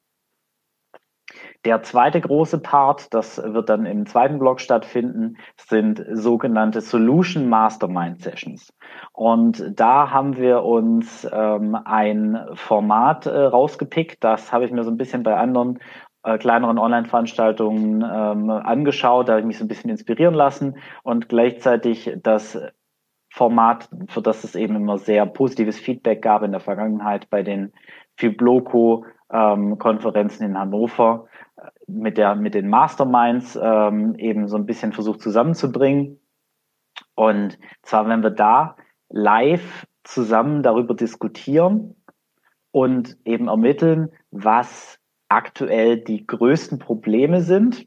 Der 1.66 1.82
zweite 1.82 2.22
große 2.22 2.58
Part, 2.58 3.12
das 3.12 3.36
wird 3.36 3.68
dann 3.68 3.84
im 3.84 4.06
zweiten 4.06 4.38
Block 4.38 4.60
stattfinden, 4.60 5.36
sind 5.56 6.02
sogenannte 6.12 6.80
Solution 6.80 7.50
Mastermind 7.50 8.22
Sessions. 8.22 8.72
Und 9.12 9.62
da 9.75 10.10
haben 10.10 10.38
wir 10.38 10.62
uns 10.62 11.28
ähm, 11.30 11.76
ein 11.84 12.38
Format 12.54 13.26
äh, 13.26 13.36
rausgepickt. 13.36 14.25
Das 14.25 14.52
habe 14.52 14.64
ich 14.64 14.70
mir 14.70 14.84
so 14.84 14.90
ein 14.90 14.96
bisschen 14.96 15.22
bei 15.22 15.36
anderen 15.36 15.80
äh, 16.26 16.38
kleineren 16.38 16.78
Online-Veranstaltungen 16.78 18.02
ähm, 18.02 18.50
angeschaut, 18.50 19.28
da 19.28 19.35
habe 19.35 19.42
ich 19.42 19.47
mich 19.47 19.59
so 19.59 19.64
ein 19.64 19.68
bisschen 19.68 19.90
inspirieren 19.90 20.35
lassen 20.35 20.78
und 21.04 21.28
gleichzeitig 21.28 22.18
das 22.21 22.59
Format, 23.30 23.88
für 24.09 24.23
das 24.23 24.42
es 24.42 24.56
eben 24.56 24.75
immer 24.75 24.99
sehr 24.99 25.25
positives 25.25 25.78
Feedback 25.78 26.23
gab 26.23 26.42
in 26.42 26.50
der 26.50 26.61
Vergangenheit 26.61 27.30
bei 27.30 27.45
den 27.45 27.73
Fibloco-Konferenzen 28.16 30.42
ähm, 30.42 30.50
in 30.50 30.59
Hannover, 30.59 31.28
äh, 31.56 31.71
mit, 31.87 32.18
der, 32.18 32.35
mit 32.35 32.54
den 32.54 32.68
Masterminds 32.68 33.56
ähm, 33.62 34.16
eben 34.16 34.49
so 34.49 34.56
ein 34.56 34.66
bisschen 34.66 34.92
versucht 34.92 35.21
zusammenzubringen. 35.21 36.18
Und 37.14 37.56
zwar, 37.83 38.09
wenn 38.09 38.25
wir 38.25 38.30
da 38.30 38.75
live 39.11 39.87
zusammen 40.02 40.64
darüber 40.64 40.95
diskutieren 40.95 41.95
und 42.73 43.16
eben 43.25 43.47
ermitteln, 43.47 44.11
was 44.33 44.99
aktuell 45.28 45.99
die 45.99 46.26
größten 46.26 46.78
Probleme 46.78 47.42
sind 47.42 47.87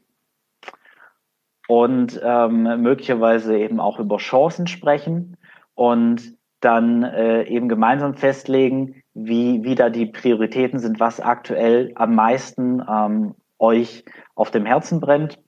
und 1.68 2.20
ähm, 2.22 2.82
möglicherweise 2.82 3.56
eben 3.56 3.80
auch 3.80 3.98
über 3.98 4.16
Chancen 4.18 4.66
sprechen 4.66 5.36
und 5.74 6.36
dann 6.60 7.02
äh, 7.02 7.44
eben 7.44 7.68
gemeinsam 7.68 8.14
festlegen, 8.14 9.02
wie, 9.14 9.64
wie 9.64 9.74
da 9.74 9.88
die 9.88 10.06
Prioritäten 10.06 10.78
sind, 10.78 11.00
was 11.00 11.20
aktuell 11.20 11.92
am 11.94 12.14
meisten 12.14 12.82
ähm, 12.88 13.34
euch 13.58 14.04
auf 14.34 14.50
dem 14.50 14.66
Herzen 14.66 15.00
brennt. 15.00 15.38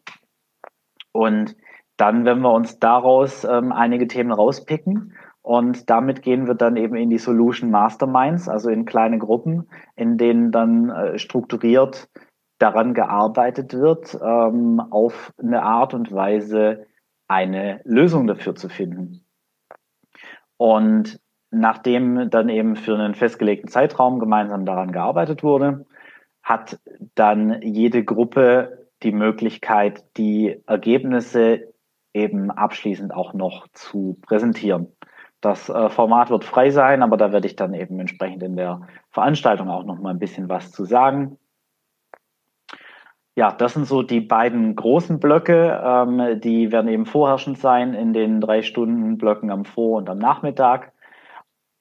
Und 1.13 1.57
dann, 1.97 2.25
wenn 2.25 2.41
wir 2.41 2.53
uns 2.53 2.79
daraus 2.79 3.45
ähm, 3.45 3.73
einige 3.73 4.09
Themen 4.09 4.33
rauspicken 4.33 5.15
und 5.43 5.91
damit 5.91 6.23
gehen 6.23 6.47
wir 6.47 6.55
dann 6.55 6.77
eben 6.77 6.95
in 6.95 7.11
die 7.11 7.19
Solution 7.19 7.71
Masterminds, 7.71 8.49
also 8.49 8.71
in 8.71 8.85
kleine 8.85 9.19
Gruppen, 9.19 9.69
in 9.97 10.17
denen 10.17 10.53
dann 10.53 10.91
äh, 10.91 11.19
strukturiert 11.19 12.09
daran 12.59 12.95
gearbeitet 12.95 13.75
wird, 13.75 14.17
ähm, 14.23 14.79
auf 14.79 15.33
eine 15.43 15.63
Art 15.63 15.95
und 15.95 16.13
Weise 16.13 16.87
eine 17.27 17.81
Lösung 17.85 18.29
dafür 18.29 18.55
zu 18.55 18.69
finden. 18.69 19.25
Und 20.59 21.19
nachdem 21.51 22.31
dann 22.31 22.49
eben 22.49 22.77
für 22.77 22.95
einen 22.95 23.17
festgelegten 23.17 23.69
Zeitraum 23.69 24.21
gemeinsam 24.21 24.65
daran 24.65 24.93
gearbeitet 24.93 25.43
wurde, 25.43 25.87
hat 26.45 26.79
dann 27.17 27.63
jede 27.63 28.05
Gruppe 28.05 28.89
die 29.03 29.13
Möglichkeit, 29.13 30.05
die 30.17 30.63
Ergebnisse 30.67 31.73
eben 32.15 32.53
abschließend 32.53 33.13
auch 33.13 33.35
noch 33.35 33.67
zu 33.73 34.19
präsentieren. 34.23 34.93
Das 35.43 35.69
äh, 35.69 35.91
Format 35.91 36.31
wird 36.31 36.45
frei 36.45 36.71
sein, 36.71 37.03
aber 37.03 37.17
da 37.17 37.33
werde 37.33 37.49
ich 37.49 37.57
dann 37.57 37.75
eben 37.75 37.99
entsprechend 37.99 38.43
in 38.45 38.57
der 38.57 38.89
Veranstaltung 39.11 39.69
auch 39.69 39.85
noch 39.85 39.99
mal 39.99 40.11
ein 40.11 40.21
bisschen 40.21 40.49
was 40.49 40.71
zu 40.71 40.85
sagen. 40.85 41.37
Ja, 43.35 43.51
das 43.51 43.75
sind 43.75 43.87
so 43.87 44.03
die 44.03 44.21
beiden 44.21 44.77
großen 44.77 45.19
Blöcke. 45.19 45.81
Ähm, 45.85 46.41
die 46.41 46.71
werden 46.71 46.89
eben 46.89 47.07
vorherrschend 47.07 47.59
sein 47.59 47.93
in 47.93 48.13
den 48.13 48.41
drei 48.41 48.63
Stunden 48.63 49.19
Blöcken 49.19 49.51
am 49.51 49.65
Vor- 49.65 49.99
und 49.99 50.09
am 50.09 50.19
Nachmittag. 50.19 50.93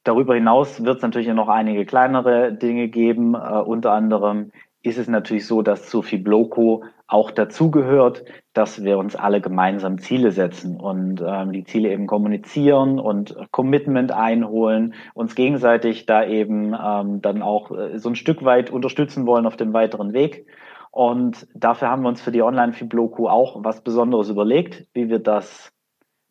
Darüber 0.04 0.34
hinaus 0.34 0.84
wird 0.84 0.98
es 0.98 1.04
natürlich 1.04 1.28
noch 1.28 1.50
einige 1.50 1.86
kleinere 1.86 2.54
Dinge 2.54 2.88
geben, 2.88 3.36
äh, 3.36 3.38
unter 3.38 3.92
anderem 3.92 4.52
ist 4.84 4.98
es 4.98 5.08
natürlich 5.08 5.46
so, 5.46 5.62
dass 5.62 5.90
zu 5.90 6.02
Fibloco 6.02 6.84
auch 7.08 7.30
dazugehört, 7.30 8.24
dass 8.54 8.84
wir 8.84 8.98
uns 8.98 9.16
alle 9.16 9.42
gemeinsam 9.42 10.00
Ziele 10.00 10.32
setzen 10.32 10.80
und 10.80 11.22
ähm, 11.26 11.52
die 11.52 11.66
Ziele 11.66 11.92
eben 11.92 12.08
kommunizieren 12.08 13.00
und 13.00 13.36
Commitment 13.52 14.12
einholen, 14.12 14.94
uns 15.14 15.36
gegenseitig 15.36 16.06
da 16.06 16.26
eben 16.26 16.74
ähm, 16.74 17.22
dann 17.22 17.42
auch 17.42 17.72
äh, 17.72 18.00
so 18.00 18.10
ein 18.10 18.16
Stück 18.16 18.44
weit 18.44 18.72
unterstützen 18.72 19.28
wollen 19.28 19.46
auf 19.46 19.58
dem 19.58 19.74
weiteren 19.74 20.14
Weg. 20.14 20.48
Und 20.90 21.48
dafür 21.54 21.90
haben 21.90 22.02
wir 22.02 22.10
uns 22.10 22.22
für 22.22 22.32
die 22.32 22.42
Online-Fibloco 22.42 23.30
auch 23.30 23.64
was 23.64 23.82
Besonderes 23.82 24.30
überlegt, 24.30 24.88
wie 24.94 25.10
wir 25.10 25.20
das 25.20 25.72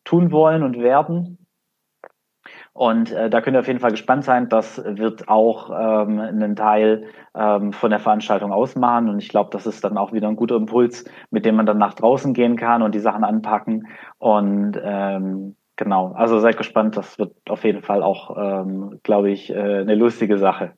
tun 0.03 0.31
wollen 0.31 0.63
und 0.63 0.79
werden. 0.79 1.40
Und 2.73 3.11
äh, 3.11 3.29
da 3.29 3.41
könnt 3.41 3.57
ihr 3.57 3.59
auf 3.59 3.67
jeden 3.67 3.79
Fall 3.79 3.91
gespannt 3.91 4.23
sein. 4.23 4.47
Das 4.47 4.81
wird 4.83 5.27
auch 5.27 5.69
ähm, 5.69 6.19
einen 6.19 6.55
Teil 6.55 7.05
ähm, 7.35 7.73
von 7.73 7.89
der 7.89 7.99
Veranstaltung 7.99 8.53
ausmachen. 8.53 9.09
Und 9.09 9.19
ich 9.19 9.27
glaube, 9.29 9.49
das 9.51 9.67
ist 9.67 9.83
dann 9.83 9.97
auch 9.97 10.13
wieder 10.13 10.29
ein 10.29 10.37
guter 10.37 10.55
Impuls, 10.55 11.03
mit 11.31 11.45
dem 11.45 11.55
man 11.55 11.65
dann 11.65 11.77
nach 11.77 11.95
draußen 11.95 12.33
gehen 12.33 12.55
kann 12.55 12.81
und 12.81 12.95
die 12.95 12.99
Sachen 12.99 13.25
anpacken. 13.25 13.87
Und 14.19 14.79
ähm, 14.81 15.55
genau, 15.75 16.13
also 16.13 16.39
seid 16.39 16.57
gespannt. 16.57 16.95
Das 16.95 17.19
wird 17.19 17.33
auf 17.49 17.65
jeden 17.65 17.81
Fall 17.81 18.03
auch, 18.03 18.37
ähm, 18.37 18.99
glaube 19.03 19.31
ich, 19.31 19.49
äh, 19.49 19.79
eine 19.79 19.95
lustige 19.95 20.37
Sache. 20.37 20.71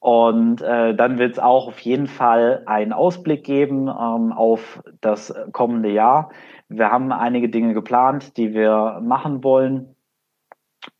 Und 0.00 0.60
äh, 0.60 0.94
dann 0.94 1.18
wird 1.18 1.32
es 1.32 1.38
auch 1.38 1.68
auf 1.68 1.78
jeden 1.80 2.06
Fall 2.08 2.62
einen 2.66 2.92
Ausblick 2.92 3.42
geben 3.42 3.88
ähm, 3.88 4.32
auf 4.32 4.82
das 5.00 5.34
kommende 5.52 5.88
Jahr. 5.88 6.28
Wir 6.68 6.90
haben 6.90 7.10
einige 7.12 7.48
Dinge 7.48 7.72
geplant, 7.72 8.36
die 8.36 8.52
wir 8.52 9.00
machen 9.02 9.42
wollen. 9.42 9.93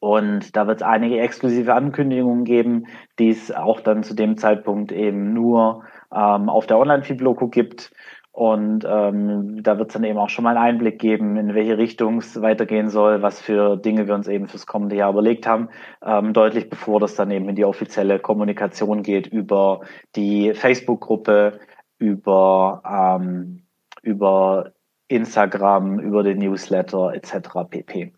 Und 0.05 0.55
da 0.55 0.67
wird 0.67 0.83
es 0.83 0.87
einige 0.87 1.19
exklusive 1.19 1.73
Ankündigungen 1.73 2.45
geben, 2.45 2.89
die 3.19 3.31
es 3.31 3.51
auch 3.51 3.81
dann 3.81 4.03
zu 4.03 4.13
dem 4.15 4.37
Zeitpunkt 4.37 4.93
eben 4.93 5.33
nur 5.33 5.85
ähm, 6.13 6.51
auf 6.51 6.67
der 6.67 6.79
Online-Feed-Loco 6.79 7.49
gibt. 7.49 7.91
Und 8.31 8.85
ähm, 8.87 9.63
da 9.63 9.79
wird 9.79 9.89
es 9.89 9.95
dann 9.95 10.05
eben 10.05 10.19
auch 10.19 10.29
schon 10.29 10.45
mal 10.45 10.59
einen 10.59 10.75
Einblick 10.75 10.99
geben, 10.99 11.39
in 11.39 11.55
welche 11.55 11.79
Richtung 11.79 12.19
es 12.19 12.43
weitergehen 12.43 12.91
soll, 12.91 13.23
was 13.23 13.41
für 13.41 13.79
Dinge 13.79 14.07
wir 14.07 14.15
uns 14.15 14.29
eben 14.29 14.47
fürs 14.47 14.67
kommende 14.67 14.95
Jahr 14.95 15.11
überlegt 15.11 15.47
haben, 15.47 15.71
ähm, 16.05 16.35
deutlich 16.35 16.69
bevor 16.69 17.01
das 17.01 17.15
dann 17.15 17.31
eben 17.31 17.49
in 17.49 17.57
die 17.57 17.65
offizielle 17.65 18.19
Kommunikation 18.19 19.03
geht 19.03 19.27
über 19.27 19.81
die 20.17 20.53
Facebook-Gruppe, 20.53 21.61
über, 21.97 22.83
ähm, 22.87 23.63
über 24.03 24.73
Instagram, 25.09 25.99
über 25.99 26.23
den 26.23 26.41
Newsletter 26.41 27.15
etc. 27.15 27.49
pp. 27.71 28.13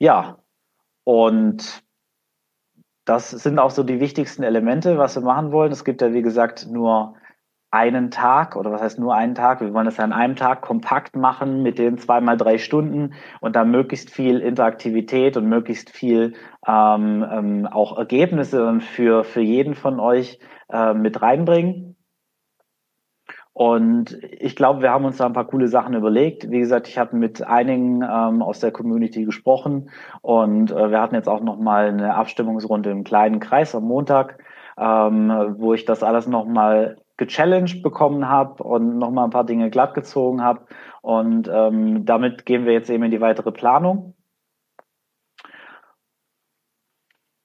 Ja, 0.00 0.38
und 1.04 1.84
das 3.04 3.30
sind 3.30 3.58
auch 3.58 3.70
so 3.70 3.82
die 3.82 4.00
wichtigsten 4.00 4.42
Elemente, 4.42 4.98
was 4.98 5.16
wir 5.16 5.22
machen 5.22 5.52
wollen. 5.52 5.72
Es 5.72 5.84
gibt 5.84 6.02
ja, 6.02 6.12
wie 6.12 6.22
gesagt, 6.22 6.66
nur 6.68 7.14
einen 7.70 8.10
Tag 8.10 8.56
oder 8.56 8.72
was 8.72 8.82
heißt 8.82 8.98
nur 8.98 9.14
einen 9.14 9.34
Tag? 9.34 9.60
Wir 9.60 9.72
wollen 9.72 9.84
das 9.84 10.00
an 10.00 10.12
einem 10.12 10.36
Tag 10.36 10.62
kompakt 10.62 11.16
machen 11.16 11.62
mit 11.62 11.78
den 11.78 11.98
zweimal 11.98 12.36
drei 12.36 12.58
Stunden 12.58 13.14
und 13.40 13.54
da 13.54 13.64
möglichst 13.64 14.10
viel 14.10 14.40
Interaktivität 14.40 15.36
und 15.36 15.48
möglichst 15.48 15.90
viel 15.90 16.34
ähm, 16.66 17.24
ähm, 17.30 17.66
auch 17.66 17.96
Ergebnisse 17.96 18.80
für, 18.80 19.22
für 19.22 19.40
jeden 19.40 19.74
von 19.74 20.00
euch 20.00 20.40
äh, 20.70 20.94
mit 20.94 21.22
reinbringen. 21.22 21.96
Und 23.60 24.18
ich 24.22 24.56
glaube, 24.56 24.80
wir 24.80 24.90
haben 24.90 25.04
uns 25.04 25.18
da 25.18 25.26
ein 25.26 25.34
paar 25.34 25.46
coole 25.46 25.68
Sachen 25.68 25.92
überlegt. 25.92 26.50
Wie 26.50 26.60
gesagt, 26.60 26.88
ich 26.88 26.96
habe 26.96 27.14
mit 27.14 27.46
einigen 27.46 27.96
ähm, 27.96 28.40
aus 28.40 28.60
der 28.60 28.72
Community 28.72 29.26
gesprochen 29.26 29.90
und 30.22 30.70
äh, 30.70 30.90
wir 30.90 30.98
hatten 30.98 31.14
jetzt 31.14 31.28
auch 31.28 31.42
noch 31.42 31.58
mal 31.58 31.88
eine 31.88 32.14
Abstimmungsrunde 32.14 32.90
im 32.90 33.04
kleinen 33.04 33.38
Kreis 33.38 33.74
am 33.74 33.84
Montag, 33.84 34.42
ähm, 34.78 35.56
wo 35.58 35.74
ich 35.74 35.84
das 35.84 36.02
alles 36.02 36.26
noch 36.26 36.46
mal 36.46 36.96
gechallenged 37.18 37.82
bekommen 37.82 38.30
habe 38.30 38.62
und 38.62 38.96
nochmal 38.96 39.26
ein 39.26 39.30
paar 39.30 39.44
Dinge 39.44 39.68
glatt 39.68 39.92
gezogen 39.92 40.42
habe. 40.42 40.62
Und 41.02 41.46
ähm, 41.52 42.06
damit 42.06 42.46
gehen 42.46 42.64
wir 42.64 42.72
jetzt 42.72 42.88
eben 42.88 43.04
in 43.04 43.10
die 43.10 43.20
weitere 43.20 43.52
Planung. 43.52 44.14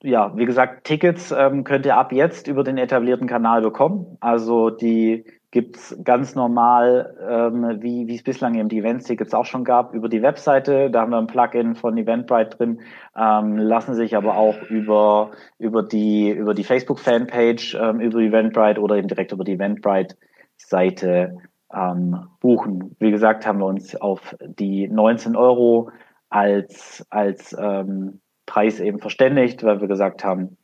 Ja, 0.02 0.34
wie 0.34 0.46
gesagt, 0.46 0.84
Tickets 0.84 1.30
ähm, 1.30 1.64
könnt 1.64 1.84
ihr 1.84 1.98
ab 1.98 2.12
jetzt 2.12 2.48
über 2.48 2.64
den 2.64 2.78
etablierten 2.78 3.26
Kanal 3.26 3.60
bekommen. 3.60 4.16
Also 4.20 4.70
die 4.70 5.26
gibt's 5.56 5.96
ganz 6.04 6.34
normal, 6.34 7.16
ähm, 7.26 7.80
wie, 7.80 8.14
es 8.14 8.22
bislang 8.22 8.56
eben 8.56 8.68
die 8.68 8.80
Events-Tickets 8.80 9.32
auch 9.32 9.46
schon 9.46 9.64
gab, 9.64 9.94
über 9.94 10.10
die 10.10 10.20
Webseite. 10.20 10.90
Da 10.90 11.00
haben 11.00 11.12
wir 11.12 11.16
ein 11.16 11.28
Plugin 11.28 11.74
von 11.74 11.96
Eventbrite 11.96 12.58
drin, 12.58 12.80
ähm, 13.16 13.56
lassen 13.56 13.94
sich 13.94 14.14
aber 14.14 14.36
auch 14.36 14.60
über, 14.68 15.30
über 15.58 15.82
die, 15.82 16.28
über 16.28 16.52
die 16.52 16.62
Facebook-Fanpage, 16.62 17.74
ähm, 17.80 18.00
über 18.00 18.18
Eventbrite 18.18 18.78
oder 18.82 18.96
eben 18.96 19.08
direkt 19.08 19.32
über 19.32 19.44
die 19.44 19.54
Eventbrite-Seite 19.54 21.38
ähm, 21.72 22.28
buchen. 22.40 22.94
Wie 22.98 23.10
gesagt, 23.10 23.46
haben 23.46 23.60
wir 23.60 23.66
uns 23.66 23.96
auf 23.96 24.36
die 24.42 24.88
19 24.88 25.36
Euro 25.36 25.88
als, 26.28 27.06
als 27.08 27.56
ähm, 27.58 28.20
Preis 28.44 28.78
eben 28.78 28.98
verständigt, 28.98 29.64
weil 29.64 29.80
wir 29.80 29.88
gesagt 29.88 30.22
haben, 30.22 30.55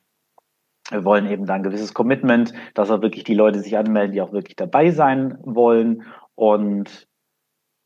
wir 0.92 1.04
wollen 1.04 1.26
eben 1.26 1.46
da 1.46 1.54
ein 1.54 1.62
gewisses 1.62 1.94
Commitment, 1.94 2.52
dass 2.74 2.90
auch 2.90 3.02
wirklich 3.02 3.24
die 3.24 3.34
Leute 3.34 3.60
sich 3.60 3.76
anmelden, 3.76 4.12
die 4.12 4.22
auch 4.22 4.32
wirklich 4.32 4.56
dabei 4.56 4.90
sein 4.90 5.38
wollen. 5.42 6.04
Und 6.34 7.08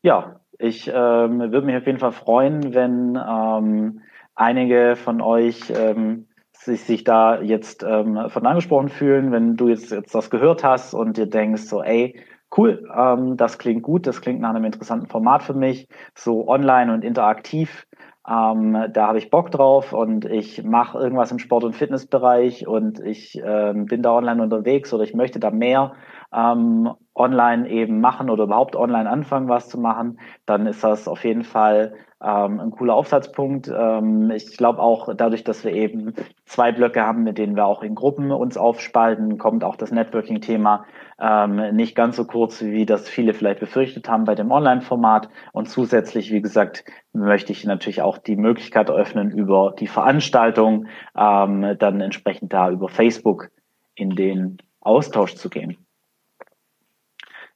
ja, 0.03 0.41
ich 0.59 0.87
ähm, 0.87 1.39
würde 1.39 1.65
mich 1.65 1.77
auf 1.77 1.85
jeden 1.85 1.99
Fall 1.99 2.11
freuen, 2.11 2.73
wenn 2.73 3.15
ähm, 3.15 4.01
einige 4.35 4.95
von 4.95 5.21
euch 5.21 5.71
ähm, 5.75 6.27
sich, 6.53 6.83
sich 6.83 7.03
da 7.03 7.41
jetzt 7.41 7.83
ähm, 7.83 8.29
von 8.29 8.45
angesprochen 8.45 8.89
fühlen, 8.89 9.31
wenn 9.31 9.55
du 9.55 9.69
jetzt, 9.69 9.91
jetzt 9.91 10.13
das 10.13 10.29
gehört 10.29 10.63
hast 10.63 10.93
und 10.93 11.17
dir 11.17 11.27
denkst, 11.27 11.63
so, 11.63 11.81
ey, 11.81 12.19
cool, 12.55 12.87
ähm, 12.95 13.37
das 13.37 13.57
klingt 13.57 13.83
gut, 13.83 14.07
das 14.07 14.21
klingt 14.21 14.41
nach 14.41 14.49
einem 14.49 14.65
interessanten 14.65 15.07
Format 15.07 15.43
für 15.43 15.53
mich, 15.53 15.87
so 16.15 16.47
online 16.47 16.93
und 16.93 17.03
interaktiv 17.03 17.86
ähm, 18.29 18.87
da 18.91 19.07
habe 19.07 19.17
ich 19.17 19.29
Bock 19.29 19.51
drauf 19.51 19.93
und 19.93 20.25
ich 20.25 20.63
mache 20.63 20.97
irgendwas 20.97 21.31
im 21.31 21.39
Sport- 21.39 21.63
und 21.63 21.75
Fitnessbereich 21.75 22.67
und 22.67 22.99
ich 22.99 23.41
ähm, 23.43 23.85
bin 23.85 24.01
da 24.01 24.13
online 24.13 24.43
unterwegs 24.43 24.93
oder 24.93 25.03
ich 25.03 25.13
möchte 25.13 25.39
da 25.39 25.49
mehr 25.49 25.93
ähm, 26.33 26.91
online 27.15 27.69
eben 27.69 27.99
machen 27.99 28.29
oder 28.29 28.43
überhaupt 28.43 28.75
online 28.75 29.09
anfangen, 29.09 29.49
was 29.49 29.69
zu 29.69 29.79
machen, 29.79 30.19
dann 30.45 30.67
ist 30.67 30.83
das 30.83 31.07
auf 31.07 31.23
jeden 31.23 31.43
Fall 31.43 31.93
ähm, 32.21 32.59
ein 32.59 32.71
cooler 32.71 32.95
Aufsatzpunkt. 32.95 33.71
Ähm, 33.73 34.31
ich 34.31 34.57
glaube 34.57 34.81
auch 34.81 35.13
dadurch, 35.15 35.43
dass 35.43 35.63
wir 35.63 35.71
eben 35.73 36.13
zwei 36.45 36.71
Blöcke 36.71 37.01
haben, 37.01 37.23
mit 37.23 37.37
denen 37.37 37.55
wir 37.55 37.65
auch 37.65 37.83
in 37.83 37.95
Gruppen 37.95 38.31
uns 38.31 38.57
aufspalten, 38.57 39.37
kommt 39.37 39.63
auch 39.63 39.75
das 39.75 39.91
Networking-Thema 39.91 40.85
ähm, 41.19 41.75
nicht 41.75 41.95
ganz 41.95 42.15
so 42.15 42.25
kurz, 42.25 42.61
wie 42.61 42.85
das 42.85 43.09
viele 43.09 43.33
vielleicht 43.33 43.59
befürchtet 43.59 44.09
haben 44.09 44.25
bei 44.25 44.35
dem 44.35 44.51
Online-Format. 44.51 45.29
Und 45.53 45.69
zusätzlich, 45.69 46.31
wie 46.31 46.41
gesagt, 46.41 46.85
möchte 47.13 47.51
ich 47.51 47.65
natürlich 47.65 48.01
auch 48.01 48.17
die 48.17 48.35
Möglichkeit 48.35 48.89
eröffnen, 48.89 49.31
über 49.31 49.73
die 49.79 49.87
Veranstaltung 49.87 50.87
ähm, 51.15 51.75
dann 51.79 52.01
entsprechend 52.01 52.53
da 52.53 52.69
über 52.69 52.89
Facebook 52.89 53.49
in 53.95 54.11
den 54.11 54.57
Austausch 54.81 55.35
zu 55.35 55.49
gehen. 55.49 55.86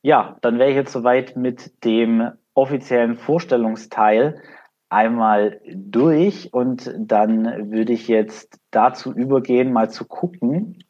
Ja, 0.01 0.37
dann 0.41 0.57
wäre 0.57 0.69
ich 0.69 0.75
jetzt 0.75 0.93
soweit 0.93 1.35
mit 1.35 1.83
dem 1.83 2.31
offiziellen 2.53 3.15
Vorstellungsteil 3.15 4.41
einmal 4.89 5.61
durch 5.73 6.53
und 6.53 6.91
dann 6.97 7.71
würde 7.71 7.93
ich 7.93 8.07
jetzt 8.07 8.59
dazu 8.71 9.13
übergehen, 9.13 9.71
mal 9.71 9.89
zu 9.89 10.05
gucken, 10.05 10.83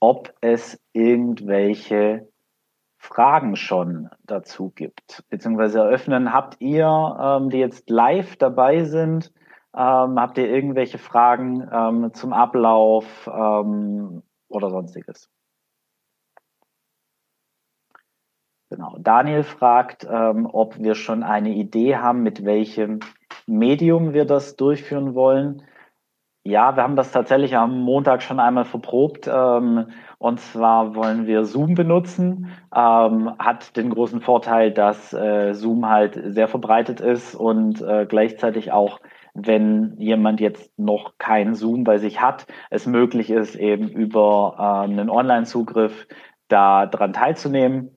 ob 0.00 0.32
es 0.40 0.80
irgendwelche 0.92 2.28
Fragen 2.96 3.56
schon 3.56 4.08
dazu 4.24 4.70
gibt, 4.74 5.22
beziehungsweise 5.28 5.80
eröffnen. 5.80 6.32
Habt 6.32 6.60
ihr, 6.60 6.86
ähm, 7.20 7.50
die 7.50 7.58
jetzt 7.58 7.88
live 7.88 8.36
dabei 8.36 8.84
sind, 8.84 9.32
ähm, 9.74 10.18
habt 10.18 10.38
ihr 10.38 10.48
irgendwelche 10.50 10.98
Fragen 10.98 11.68
ähm, 11.72 12.12
zum 12.14 12.32
Ablauf 12.32 13.30
ähm, 13.32 14.22
oder 14.48 14.70
sonstiges? 14.70 15.30
Genau. 18.80 18.96
Daniel 18.98 19.42
fragt, 19.42 20.06
ähm, 20.10 20.48
ob 20.50 20.78
wir 20.78 20.94
schon 20.94 21.22
eine 21.22 21.50
Idee 21.50 21.96
haben, 21.96 22.22
mit 22.22 22.46
welchem 22.46 23.00
Medium 23.46 24.14
wir 24.14 24.24
das 24.24 24.56
durchführen 24.56 25.14
wollen. 25.14 25.60
Ja, 26.44 26.76
wir 26.76 26.82
haben 26.82 26.96
das 26.96 27.12
tatsächlich 27.12 27.54
am 27.54 27.78
Montag 27.78 28.22
schon 28.22 28.40
einmal 28.40 28.64
verprobt. 28.64 29.28
Ähm, 29.30 29.88
und 30.16 30.40
zwar 30.40 30.94
wollen 30.94 31.26
wir 31.26 31.44
Zoom 31.44 31.74
benutzen. 31.74 32.46
Ähm, 32.74 33.30
hat 33.38 33.76
den 33.76 33.90
großen 33.90 34.22
Vorteil, 34.22 34.72
dass 34.72 35.12
äh, 35.12 35.52
Zoom 35.52 35.86
halt 35.86 36.18
sehr 36.32 36.48
verbreitet 36.48 37.02
ist 37.02 37.34
und 37.34 37.82
äh, 37.82 38.06
gleichzeitig 38.08 38.72
auch, 38.72 38.98
wenn 39.34 39.94
jemand 39.98 40.40
jetzt 40.40 40.72
noch 40.78 41.18
kein 41.18 41.54
Zoom 41.54 41.84
bei 41.84 41.98
sich 41.98 42.22
hat, 42.22 42.46
es 42.70 42.86
möglich 42.86 43.28
ist, 43.28 43.56
eben 43.56 43.90
über 43.90 44.54
äh, 44.58 44.90
einen 44.90 45.10
Online-Zugriff 45.10 46.06
da 46.48 46.86
dran 46.86 47.12
teilzunehmen. 47.12 47.94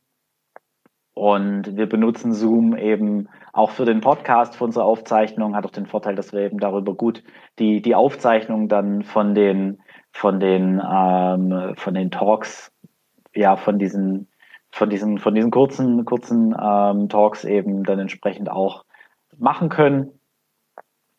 Und 1.13 1.76
wir 1.78 1.88
benutzen 1.88 2.34
Zoom 2.34 2.76
eben 2.76 3.30
auch 3.52 3.69
für 3.71 3.86
den 3.86 4.02
Podcast, 4.02 4.56
für 4.56 4.63
unsere 4.63 4.86
Aufzeichnung, 4.86 5.56
hat 5.56 5.65
auch 5.65 5.71
den 5.71 5.86
Vorteil, 5.86 6.15
dass 6.15 6.34
wir 6.34 6.41
eben 6.41 6.58
darüber 6.58 6.95
gut 6.95 7.23
die, 7.60 7.82
die 7.82 7.93
Aufzeichnung 7.93 8.67
dann 8.67 9.04
von 9.04 9.36
den, 9.36 9.80
von 10.12 10.39
den, 10.39 10.82
ähm, 10.84 11.73
von 11.76 11.93
den 11.93 12.10
Talks, 12.10 12.71
ja, 13.36 13.56
von 13.56 13.78
diesen, 13.78 14.28
von 14.71 14.89
diesen, 14.89 15.19
von 15.19 15.36
diesen 15.36 15.52
kurzen, 15.52 16.04
kurzen 16.06 16.56
ähm, 16.60 17.10
Talks 17.10 17.45
eben 17.45 17.84
dann 17.84 17.99
entsprechend 17.99 18.49
auch 18.49 18.84
machen 19.38 19.69
können 19.69 20.19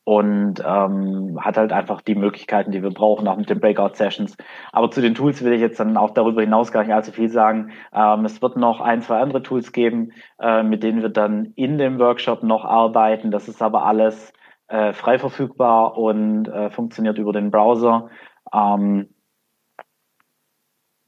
und 0.04 0.62
ähm, 0.64 1.38
hat 1.40 1.56
halt 1.56 1.72
einfach 1.72 2.02
die 2.02 2.14
Möglichkeiten, 2.14 2.72
die 2.72 2.82
wir 2.82 2.90
brauchen, 2.90 3.26
auch 3.26 3.38
mit 3.38 3.48
den 3.48 3.60
Breakout-Sessions. 3.60 4.36
Aber 4.70 4.90
zu 4.90 5.00
den 5.00 5.14
Tools 5.14 5.42
will 5.42 5.54
ich 5.54 5.60
jetzt 5.60 5.80
dann 5.80 5.96
auch 5.96 6.10
darüber 6.10 6.42
hinaus 6.42 6.72
gar 6.72 6.82
nicht 6.82 6.92
allzu 6.92 7.10
viel 7.12 7.30
sagen. 7.30 7.72
Ähm, 7.92 8.26
es 8.26 8.42
wird 8.42 8.56
noch 8.56 8.80
ein, 8.80 9.00
zwei 9.00 9.18
andere 9.20 9.42
Tools 9.42 9.72
geben, 9.72 10.12
äh, 10.38 10.62
mit 10.62 10.82
denen 10.82 11.00
wir 11.00 11.08
dann 11.08 11.46
in 11.56 11.78
dem 11.78 11.98
Workshop 11.98 12.42
noch 12.42 12.66
arbeiten. 12.66 13.30
Das 13.30 13.48
ist 13.48 13.62
aber 13.62 13.86
alles 13.86 14.32
äh, 14.68 14.92
frei 14.92 15.18
verfügbar 15.18 15.96
und 15.96 16.48
äh, 16.48 16.70
funktioniert 16.70 17.16
über 17.18 17.32
den 17.32 17.50
Browser. 17.50 18.10
Ähm, 18.52 19.08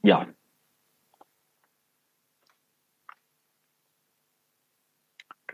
ja, 0.01 0.25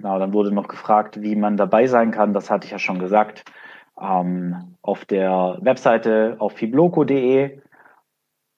Genau, 0.04 0.20
dann 0.20 0.34
wurde 0.34 0.52
noch 0.52 0.68
gefragt, 0.68 1.22
wie 1.22 1.38
man 1.38 1.56
dabei 1.56 1.88
sein 1.88 2.12
kann. 2.12 2.34
Das 2.34 2.52
hatte 2.52 2.66
ich 2.66 2.72
ja 2.72 2.78
schon 2.78 3.00
gesagt. 3.00 3.46
Ähm, 3.98 4.76
auf 4.82 5.06
der 5.06 5.60
Webseite 5.62 6.36
auf 6.40 6.52
fibloco.de 6.52 7.62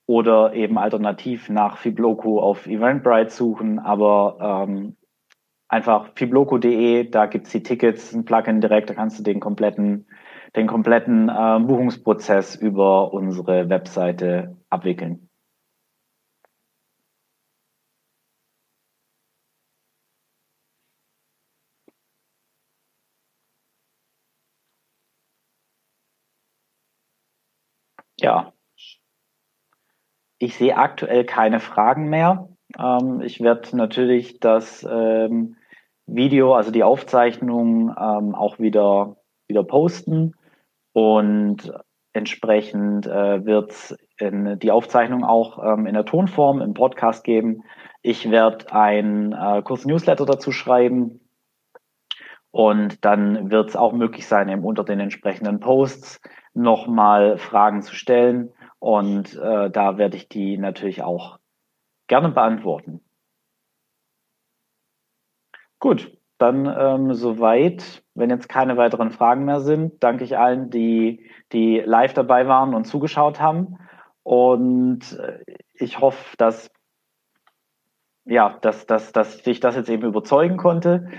oder 0.08 0.56
eben 0.56 0.80
alternativ 0.80 1.50
nach 1.50 1.78
Fibloco 1.78 2.40
auf 2.42 2.66
Eventbrite 2.66 3.30
suchen, 3.30 3.78
aber 3.78 4.66
ähm, 4.68 4.96
einfach 5.68 6.10
fibloco.de, 6.16 7.12
da 7.12 7.28
gibt's 7.28 7.52
die 7.52 7.62
Tickets, 7.62 8.12
ein 8.12 8.26
Plugin 8.26 8.60
direkt, 8.60 8.90
da 8.90 8.96
kannst 8.96 9.20
du 9.20 9.24
den 9.24 9.40
kompletten, 9.40 10.08
den 10.56 10.66
kompletten 10.66 11.30
äh, 11.30 11.60
Buchungsprozess 11.60 12.56
über 12.56 13.14
unsere 13.14 13.70
Webseite 13.70 14.58
abwickeln. 14.72 15.30
Ja. 28.26 28.54
Ich 30.40 30.56
sehe 30.56 30.76
aktuell 30.76 31.26
keine 31.26 31.60
Fragen 31.60 32.10
mehr. 32.10 32.50
Ähm, 32.76 33.22
ich 33.22 33.40
werde 33.40 33.78
natürlich 33.78 34.40
das 34.40 34.84
ähm, 34.90 35.58
Video, 36.08 36.56
also 36.56 36.72
die 36.72 36.84
Aufzeichnung, 36.84 37.90
ähm, 37.90 38.34
auch 38.34 38.58
wieder, 38.58 39.18
wieder 39.48 39.64
posten. 39.64 40.34
Und 40.92 41.72
entsprechend 42.14 43.06
äh, 43.06 43.46
wird 43.46 43.72
es 43.72 43.96
die 44.20 44.72
Aufzeichnung 44.72 45.24
auch 45.24 45.64
ähm, 45.64 45.86
in 45.86 45.94
der 45.94 46.06
Tonform 46.06 46.62
im 46.62 46.74
Podcast 46.74 47.24
geben. 47.24 47.64
Ich 48.02 48.32
werde 48.32 48.74
ein 48.74 49.34
äh, 49.34 49.62
kurzen 49.62 49.90
Newsletter 49.90 50.26
dazu 50.26 50.52
schreiben. 50.52 51.20
Und 52.50 53.06
dann 53.06 53.52
wird 53.52 53.70
es 53.70 53.76
auch 53.76 53.94
möglich 53.94 54.26
sein, 54.26 54.50
eben 54.50 54.64
unter 54.64 54.84
den 54.84 55.00
entsprechenden 55.00 55.60
Posts 55.60 56.22
nochmal 56.56 57.38
Fragen 57.38 57.82
zu 57.82 57.94
stellen. 57.94 58.52
Und 58.80 59.36
äh, 59.36 59.70
da 59.70 59.98
werde 59.98 60.18
ich 60.18 60.28
die 60.28 60.58
natürlich 60.58 61.04
auch 61.04 61.39
gerne 62.08 62.30
beantworten. 62.30 63.02
Gut, 65.80 66.18
dann 66.38 66.65
ähm, 66.65 67.13
soweit. 67.13 68.04
Wenn 68.13 68.30
jetzt 68.30 68.48
keine 68.48 68.78
weiteren 68.78 69.12
Fragen 69.12 69.44
mehr 69.44 69.60
sind, 69.60 70.02
danke 70.02 70.24
ich 70.24 70.38
allen, 70.38 70.70
die, 70.70 71.30
die 71.52 71.82
live 71.86 72.13
dabei 72.13 72.48
waren 72.48 72.74
und 72.74 72.86
zugeschaut 72.86 73.41
haben. 73.41 73.78
Und 74.24 75.20
äh, 75.20 75.44
ich 75.74 76.00
hoffe, 76.00 76.36
dass, 76.38 76.72
ja, 78.24 78.58
dass, 78.62 78.86
dass, 78.86 79.12
dass 79.12 79.46
ich 79.46 79.60
das 79.60 79.76
jetzt 79.76 79.89
eben 79.89 80.04
überzeugen 80.04 80.58
konnte, 80.58 81.10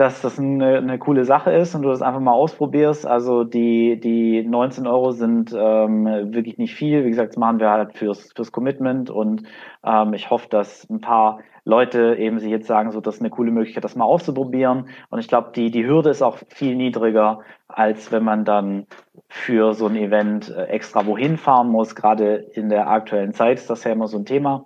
dass 0.00 0.22
das 0.22 0.38
eine, 0.38 0.78
eine 0.78 0.98
coole 0.98 1.26
Sache 1.26 1.52
ist 1.52 1.74
und 1.74 1.82
du 1.82 1.90
das 1.90 2.00
einfach 2.00 2.20
mal 2.20 2.32
ausprobierst. 2.32 3.06
Also 3.06 3.44
die, 3.44 4.00
die 4.00 4.42
19 4.42 4.86
Euro 4.86 5.10
sind 5.10 5.54
ähm, 5.54 6.06
wirklich 6.32 6.56
nicht 6.56 6.74
viel. 6.74 7.04
Wie 7.04 7.10
gesagt, 7.10 7.30
das 7.30 7.36
machen 7.36 7.60
wir 7.60 7.68
halt 7.68 7.92
fürs, 7.98 8.32
fürs 8.34 8.50
Commitment 8.50 9.10
und 9.10 9.42
ähm, 9.84 10.14
ich 10.14 10.30
hoffe, 10.30 10.48
dass 10.48 10.88
ein 10.88 11.02
paar 11.02 11.40
Leute 11.66 12.16
eben 12.18 12.38
sich 12.38 12.50
jetzt 12.50 12.66
sagen, 12.66 12.92
so 12.92 13.02
das 13.02 13.16
ist 13.16 13.20
eine 13.20 13.28
coole 13.28 13.50
Möglichkeit, 13.50 13.84
das 13.84 13.94
mal 13.94 14.06
auszuprobieren. 14.06 14.88
Und 15.10 15.18
ich 15.18 15.28
glaube, 15.28 15.50
die, 15.54 15.70
die 15.70 15.86
Hürde 15.86 16.08
ist 16.08 16.22
auch 16.22 16.38
viel 16.48 16.76
niedriger, 16.76 17.40
als 17.68 18.10
wenn 18.10 18.24
man 18.24 18.46
dann 18.46 18.86
für 19.28 19.74
so 19.74 19.86
ein 19.86 19.96
Event 19.96 20.48
äh, 20.48 20.64
extra 20.64 21.04
wohin 21.04 21.36
fahren 21.36 21.68
muss. 21.68 21.94
Gerade 21.94 22.36
in 22.36 22.70
der 22.70 22.88
aktuellen 22.88 23.34
Zeit 23.34 23.58
ist 23.58 23.68
das 23.68 23.84
ja 23.84 23.92
immer 23.92 24.06
so 24.06 24.16
ein 24.16 24.24
Thema. 24.24 24.64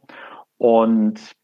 Und 0.58 1.34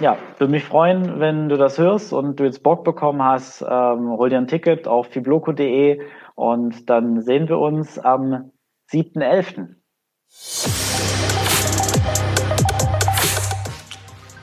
ja, 0.00 0.18
würde 0.38 0.50
mich 0.50 0.64
freuen, 0.64 1.20
wenn 1.20 1.48
du 1.48 1.56
das 1.56 1.78
hörst 1.78 2.12
und 2.12 2.38
du 2.38 2.44
jetzt 2.44 2.62
Bock 2.62 2.84
bekommen 2.84 3.22
hast, 3.22 3.62
ähm, 3.62 4.10
hol 4.10 4.28
dir 4.28 4.38
ein 4.38 4.48
Ticket 4.48 4.86
auf 4.86 5.08
fibloco.de 5.08 6.00
und 6.34 6.88
dann 6.90 7.22
sehen 7.22 7.48
wir 7.48 7.58
uns 7.58 7.98
am 7.98 8.50
7.11. 8.92 9.74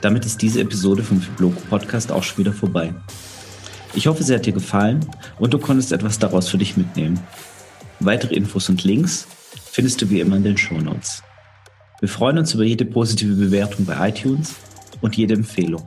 Damit 0.00 0.26
ist 0.26 0.42
diese 0.42 0.60
Episode 0.60 1.02
vom 1.02 1.20
Fibloco 1.20 1.60
Podcast 1.70 2.12
auch 2.12 2.22
schon 2.22 2.38
wieder 2.38 2.52
vorbei. 2.52 2.92
Ich 3.94 4.06
hoffe, 4.06 4.22
sie 4.22 4.34
hat 4.34 4.44
dir 4.44 4.52
gefallen 4.52 5.00
und 5.38 5.54
du 5.54 5.58
konntest 5.58 5.92
etwas 5.92 6.18
daraus 6.18 6.48
für 6.48 6.58
dich 6.58 6.76
mitnehmen. 6.76 7.20
Weitere 8.00 8.34
Infos 8.34 8.68
und 8.68 8.82
Links 8.84 9.26
findest 9.70 10.02
du 10.02 10.10
wie 10.10 10.20
immer 10.20 10.36
in 10.36 10.44
den 10.44 10.58
Show 10.58 10.74
Notes. 10.74 11.22
Wir 12.00 12.08
freuen 12.08 12.38
uns 12.38 12.52
über 12.54 12.64
jede 12.64 12.84
positive 12.84 13.34
Bewertung 13.34 13.86
bei 13.86 14.08
iTunes 14.08 14.56
und 15.00 15.16
jede 15.16 15.34
Empfehlung. 15.34 15.86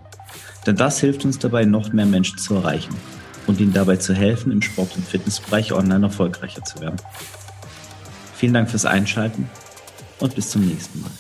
Denn 0.66 0.76
das 0.76 1.00
hilft 1.00 1.24
uns 1.26 1.40
dabei, 1.40 1.66
noch 1.66 1.94
mehr 1.94 2.06
Menschen 2.06 2.38
zu 2.38 2.56
erreichen 2.56 2.96
und 3.48 3.60
ihnen 3.60 3.74
dabei 3.74 3.98
zu 3.98 4.14
helfen, 4.14 4.52
im 4.52 4.62
Sport- 4.62 4.96
und 4.96 5.06
Fitnessbereich 5.06 5.72
online 5.74 6.06
erfolgreicher 6.06 6.64
zu 6.64 6.82
werden. 6.82 6.98
Vielen 8.36 8.54
Dank 8.54 8.70
fürs 8.70 8.86
Einschalten 8.86 9.50
und 10.20 10.36
bis 10.36 10.52
zum 10.52 10.66
nächsten 10.66 11.02
Mal. 11.02 11.12